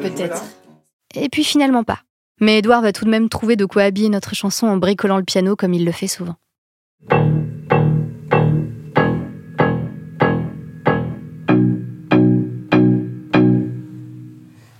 peut-être. 0.00 0.44
Et 1.14 1.28
puis 1.28 1.44
finalement 1.44 1.84
pas. 1.84 2.00
Mais 2.40 2.58
Edouard 2.58 2.82
va 2.82 2.92
tout 2.92 3.04
de 3.04 3.10
même 3.10 3.28
trouver 3.28 3.56
de 3.56 3.64
quoi 3.64 3.82
habiller 3.82 4.08
notre 4.08 4.34
chanson 4.34 4.66
en 4.66 4.76
bricolant 4.76 5.16
le 5.18 5.24
piano 5.24 5.56
comme 5.56 5.74
il 5.74 5.84
le 5.84 5.92
fait 5.92 6.08
souvent. 6.08 6.36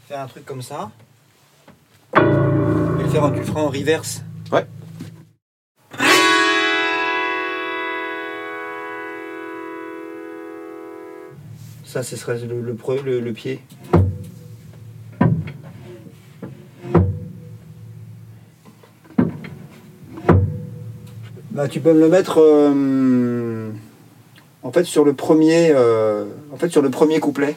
Faire 0.08 0.20
un 0.20 0.26
truc 0.26 0.44
comme 0.44 0.62
ça. 0.62 0.90
Et 2.16 3.03
le 3.03 3.09
faire, 3.09 3.25
en- 3.25 3.33
feras 3.35 3.61
en 3.61 3.68
reverse? 3.68 4.22
Ouais. 4.53 4.66
Ça, 11.85 12.03
ce 12.03 12.16
serait 12.16 12.38
le, 12.38 12.61
le- 13.05 13.20
le 13.20 13.33
pied. 13.33 13.61
Bah, 21.51 21.68
tu 21.68 21.81
peux 21.81 21.92
me 21.92 22.01
le 22.01 22.09
mettre 22.09 22.38
euh, 22.40 23.68
en 24.62 24.72
fait 24.72 24.85
sur 24.85 25.05
le 25.05 25.12
premier 25.12 25.70
euh, 25.70 26.25
en 26.53 26.57
fait 26.57 26.70
sur 26.70 26.81
le 26.83 26.90
premier 26.90 27.20
couplet. 27.20 27.57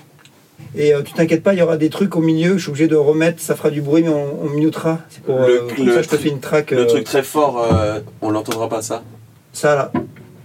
Et 0.78 0.94
euh, 0.94 1.02
tu 1.04 1.14
t'inquiètes 1.14 1.42
pas, 1.44 1.54
il 1.54 1.60
y 1.60 1.62
aura 1.62 1.78
des 1.78 1.90
trucs 1.90 2.16
au 2.16 2.22
milieu. 2.22 2.58
Je 2.58 2.64
suis 2.64 2.70
obligé 2.70 2.88
de 2.88 2.96
remettre, 2.96 3.42
ça 3.42 3.56
fera 3.56 3.70
du 3.70 3.82
bruit, 3.82 4.04
mais 4.04 4.10
on, 4.10 4.44
on 4.44 4.50
mutera. 4.50 5.00
C'est 5.10 5.24
pour 5.24 5.38
Le- 5.40 5.44
euh, 5.64 5.68
comme 5.76 5.86
le 5.86 5.94
ça, 5.94 6.02
je 6.02 6.08
te 6.08 6.16
truc- 6.16 6.22
fais 6.22 6.30
une 6.30 6.40
track. 6.42 6.72
Le 6.72 6.80
euh, 6.80 6.86
truc 6.86 7.04
très 7.06 7.24
fort, 7.24 7.60
euh, 7.72 8.00
on 8.22 8.30
l'entendra 8.30 8.68
pas 8.68 8.82
ça. 8.82 9.04
Ça 9.54 9.76
là, 9.76 9.92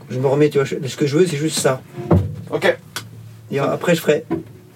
je 0.09 0.19
me 0.19 0.27
remets. 0.29 0.49
Tu 0.51 0.59
vois, 0.59 0.65
je- 0.65 0.77
ce 0.87 0.97
que 0.97 1.07
je 1.07 1.19
veux, 1.19 1.27
c'est 1.27 1.37
juste 1.37 1.59
ça. 1.59 1.81
Ok. 2.51 2.77
Et 3.51 3.59
après, 3.59 3.95
je 3.97 4.01
ferai. 4.01 4.25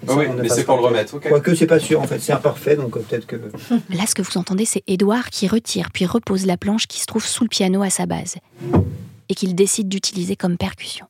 Ah 0.07 0.13
oui, 0.17 0.25
mais 0.39 0.49
c'est 0.49 0.65
pour 0.65 0.75
le 0.77 0.83
remettre, 0.83 1.15
ok. 1.15 1.29
Quoique, 1.29 1.55
c'est 1.55 1.65
pas 1.65 1.79
sûr 1.79 1.99
en 1.99 2.05
fait, 2.05 2.19
c'est 2.19 2.31
imparfait, 2.33 2.75
donc 2.75 2.95
euh, 2.95 2.99
peut-être 2.99 3.25
que. 3.25 3.37
Là, 3.37 4.03
ce 4.07 4.13
que 4.13 4.21
vous 4.21 4.37
entendez, 4.37 4.65
c'est 4.65 4.83
Edouard 4.87 5.29
qui 5.31 5.47
retire 5.47 5.89
puis 5.91 6.05
repose 6.05 6.45
la 6.45 6.57
planche 6.57 6.85
qui 6.85 6.99
se 6.99 7.07
trouve 7.07 7.25
sous 7.25 7.43
le 7.43 7.49
piano 7.49 7.81
à 7.81 7.89
sa 7.89 8.05
base 8.05 8.35
et 9.29 9.33
qu'il 9.33 9.55
décide 9.55 9.87
d'utiliser 9.89 10.35
comme 10.35 10.57
percussion. 10.57 11.07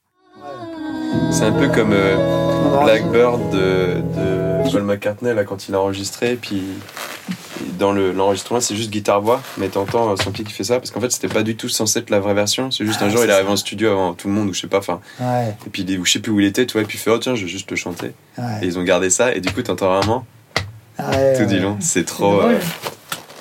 C'est 1.32 1.44
un 1.46 1.52
peu 1.52 1.68
comme 1.70 1.92
euh, 1.94 2.84
Blackbird 2.84 3.50
de, 3.52 3.96
de 4.16 4.72
Paul 4.72 4.84
McCartney 4.84 5.34
là, 5.34 5.44
quand 5.44 5.68
il 5.68 5.76
a 5.76 5.80
enregistré. 5.82 6.36
Puis 6.42 6.62
dans 7.78 7.92
le- 7.92 8.12
l'enregistrement, 8.14 8.62
c'est 8.62 8.76
juste 8.76 8.90
guitare-voix, 8.90 9.42
mais 9.58 9.68
t'entends 9.68 10.12
euh, 10.12 10.16
son 10.16 10.32
pied 10.32 10.44
qui 10.46 10.54
fait 10.54 10.64
ça 10.64 10.80
parce 10.80 10.92
qu'en 10.92 11.02
fait, 11.02 11.12
c'était 11.12 11.28
pas 11.28 11.44
du 11.44 11.56
tout 11.58 11.68
censé 11.70 12.00
être 12.00 12.10
la 12.10 12.20
vraie 12.20 12.34
version. 12.34 12.72
C'est 12.72 12.86
juste 12.86 13.02
un 13.02 13.08
Ah, 13.08 13.10
jour, 13.10 13.24
il 13.24 13.30
est 13.30 13.34
arrivé 13.34 13.48
ça. 13.48 13.54
en 13.54 13.58
studio 13.58 13.92
avant 13.92 14.14
tout 14.14 14.28
le 14.30 14.34
monde, 14.34 14.50
ou 14.50 14.54
je 14.54 14.62
sais 14.62 14.68
pas, 14.68 14.78
enfin. 14.80 15.02
Ouais, 15.20 15.56
Et 15.66 15.70
puis 15.70 15.82
il 15.84 15.92
est- 15.92 15.98
ou 15.98 16.06
je 16.06 16.12
sais 16.14 16.20
plus 16.20 16.32
où 16.32 16.40
il 16.40 16.46
était, 16.46 16.66
tu 16.66 16.74
vois, 16.74 16.82
et 16.84 16.86
puis 16.86 16.98
il 16.98 17.02
fait, 17.02 17.12
oh 17.12 17.18
tiens, 17.18 17.36
je 17.36 17.42
vais 17.44 17.48
juste 17.50 17.70
le 17.70 17.76
chanter. 17.78 18.12
Et 18.62 18.66
ils 18.66 18.80
ont 18.80 18.84
gardé 18.84 19.10
ça, 19.10 19.34
et 19.36 19.42
du 19.42 19.52
coup, 19.52 19.62
t'entends 19.62 19.94
vraiment 19.98 20.26
ouais, 21.00 21.38
tout 21.38 21.46
dit 21.46 21.56
ouais. 21.56 21.60
long. 21.62 21.78
C'est 21.82 22.06
trop, 22.06 22.42
euh, 22.42 22.58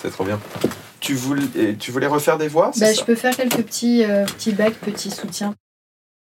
c'est 0.02 0.10
trop 0.10 0.24
bien. 0.24 0.40
Tu 1.00 1.14
voulais, 1.14 1.42
et 1.56 1.74
tu 1.76 1.92
voulais 1.92 2.06
refaire 2.06 2.38
des 2.38 2.48
voix, 2.48 2.72
Bah, 2.76 2.86
ça 2.86 2.92
je 2.94 3.02
peux 3.02 3.14
faire 3.14 3.36
quelques 3.36 3.62
petits, 3.62 4.04
euh, 4.04 4.24
petits 4.24 4.52
bacs, 4.52 4.74
petits 4.74 5.10
soutiens. 5.10 5.54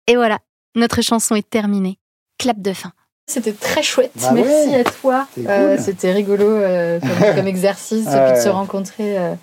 Et 0.08 0.16
voilà, 0.16 0.40
notre 0.76 1.02
chanson 1.02 1.36
est 1.36 1.50
terminée. 1.50 1.98
Clap 2.38 2.60
de 2.62 2.74
fin. 2.74 2.92
C'était 3.28 3.54
très 3.54 3.84
chouette. 3.84 4.12
Bah 4.16 4.32
Merci 4.34 4.70
ouais, 4.70 4.76
à 4.80 4.84
toi. 4.84 5.28
c'est 5.36 5.48
Euh, 5.48 5.76
cool. 5.76 5.84
C'était 5.86 6.12
rigolo 6.12 6.46
euh, 6.48 7.00
comme, 7.00 7.36
comme 7.36 7.48
exercice 7.48 8.08
et 8.08 8.26
puis 8.26 8.38
de 8.38 8.44
se 8.44 8.50
rencontrer 8.50 9.18
euh, 9.20 9.36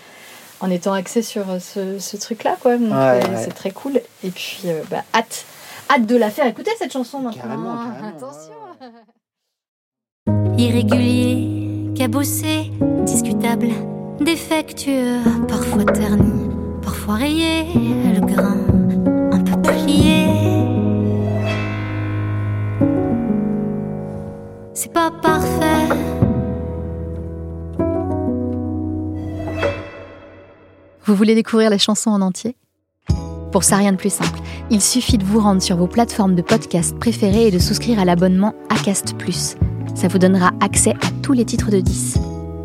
en 0.61 0.71
étant 0.71 0.93
axé 0.93 1.23
sur 1.23 1.45
ce, 1.61 1.99
ce 1.99 2.17
truc-là. 2.17 2.57
quoi. 2.61 2.79
Donc, 2.79 2.91
Ouais, 2.91 2.97
ouais. 3.29 3.43
C'est 3.45 3.55
très 3.55 3.71
cool. 3.71 4.01
Et 4.25 4.31
puis, 4.31 4.63
euh, 4.67 4.83
bah, 4.91 5.05
hâte, 5.15 5.45
hâte 5.91 6.05
de 6.07 6.17
la 6.17 6.31
faire 6.31 6.47
écouter 6.47 6.71
cette 6.79 6.93
chanson 6.93 7.21
maintenant. 7.21 7.43
Carrément, 7.43 7.77
carrément, 7.77 8.09
Attention. 8.17 8.53
Irrégulier, 10.59 11.93
cabossé, 11.95 12.71
discutable, 13.05 13.69
défectueux, 14.21 15.19
parfois 15.47 15.85
terni, 15.85 16.51
parfois 16.83 17.15
rayé, 17.17 17.65
le 17.75 18.21
grain 18.27 18.57
un 19.33 19.41
peu 19.45 19.61
plié. 19.63 20.25
C'est 24.77 24.93
pas 24.93 25.11
parfait. 25.11 25.89
Vous 31.03 31.15
voulez 31.15 31.35
découvrir 31.35 31.71
les 31.71 31.79
chansons 31.79 32.11
en 32.11 32.21
entier? 32.21 32.57
Pour 33.53 33.65
ça, 33.65 33.77
rien 33.77 33.93
de 33.93 33.97
plus 33.97 34.13
simple. 34.13 34.39
Il 34.69 34.83
suffit 34.83 35.17
de 35.17 35.25
vous 35.25 35.41
rendre 35.41 35.63
sur 35.63 35.79
vos 35.79 35.87
plateformes 35.87 36.35
de 36.35 36.43
podcast 36.43 36.95
préférées 36.99 37.47
et 37.47 37.51
de 37.51 37.59
souscrire 37.59 37.99
à 37.99 38.05
l'abonnement 38.05 38.55
ACAST+. 38.69 39.15
Ça 39.95 40.09
vous 40.09 40.19
donnera 40.19 40.51
accès 40.61 40.91
à 40.91 41.11
tous 41.23 41.33
les 41.33 41.47
titres 41.47 41.71
de 41.71 41.81
10. 41.81 42.19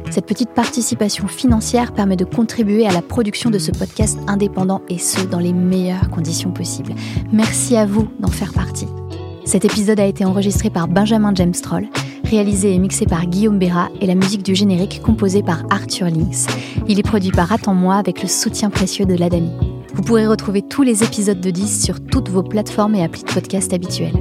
Cette 0.09 0.25
petite 0.25 0.49
participation 0.49 1.29
financière 1.29 1.93
permet 1.93 2.17
de 2.17 2.25
contribuer 2.25 2.85
à 2.85 2.91
la 2.91 3.01
production 3.01 3.49
de 3.49 3.57
ce 3.57 3.71
podcast 3.71 4.19
indépendant 4.27 4.81
et 4.89 4.97
ce, 4.97 5.21
dans 5.21 5.39
les 5.39 5.53
meilleures 5.53 6.09
conditions 6.09 6.51
possibles. 6.51 6.93
Merci 7.31 7.77
à 7.77 7.85
vous 7.85 8.09
d'en 8.19 8.27
faire 8.27 8.51
partie. 8.51 8.87
Cet 9.45 9.65
épisode 9.65 9.99
a 9.99 10.05
été 10.05 10.23
enregistré 10.23 10.69
par 10.69 10.87
Benjamin 10.87 11.33
James 11.35 11.51
Troll, 11.51 11.87
réalisé 12.23 12.73
et 12.73 12.79
mixé 12.79 13.05
par 13.05 13.25
Guillaume 13.25 13.59
Béra 13.59 13.89
et 13.99 14.05
la 14.05 14.15
musique 14.15 14.43
du 14.43 14.55
générique 14.55 15.01
composée 15.01 15.43
par 15.43 15.63
Arthur 15.69 16.07
Lynx. 16.07 16.47
Il 16.87 16.99
est 16.99 17.03
produit 17.03 17.31
par 17.31 17.51
Attends-moi 17.51 17.95
avec 17.95 18.21
le 18.21 18.27
soutien 18.27 18.69
précieux 18.69 19.05
de 19.05 19.15
l'Adami. 19.15 19.51
Vous 19.93 20.03
pourrez 20.03 20.27
retrouver 20.27 20.61
tous 20.61 20.83
les 20.83 21.03
épisodes 21.03 21.41
de 21.41 21.49
10 21.49 21.83
sur 21.83 22.03
toutes 22.03 22.29
vos 22.29 22.43
plateformes 22.43 22.95
et 22.95 23.03
applis 23.03 23.23
de 23.23 23.33
podcast 23.33 23.73
habituelles. 23.73 24.15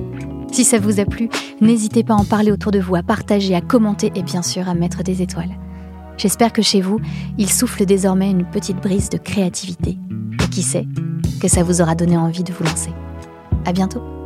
Si 0.51 0.65
ça 0.65 0.79
vous 0.79 0.99
a 0.99 1.05
plu, 1.05 1.29
n'hésitez 1.61 2.03
pas 2.03 2.15
à 2.15 2.17
en 2.17 2.25
parler 2.25 2.51
autour 2.51 2.73
de 2.73 2.81
vous, 2.81 2.97
à 2.97 3.03
partager, 3.03 3.55
à 3.55 3.61
commenter 3.61 4.11
et 4.17 4.23
bien 4.23 4.43
sûr 4.43 4.69
à 4.69 4.75
mettre 4.75 5.05
des 5.05 5.23
étoiles. 5.23 5.57
J'espère 6.17 6.53
que 6.53 6.63
chez 6.63 6.81
vous, 6.81 6.99
il 7.39 7.49
souffle 7.49 7.87
désormais 7.87 8.31
une 8.31 8.45
petite 8.45 8.79
brise 8.79 9.11
de 9.11 9.17
créativité. 9.19 9.97
Et 10.43 10.49
qui 10.49 10.63
sait, 10.63 10.87
que 11.41 11.49
ça 11.49 11.63
vous 11.63 11.81
aura 11.81 11.95
donné 11.95 12.17
envie 12.17 12.43
de 12.43 12.53
vous 12.53 12.65
lancer. 12.65 12.91
À 13.65 13.73
bientôt! 13.73 14.20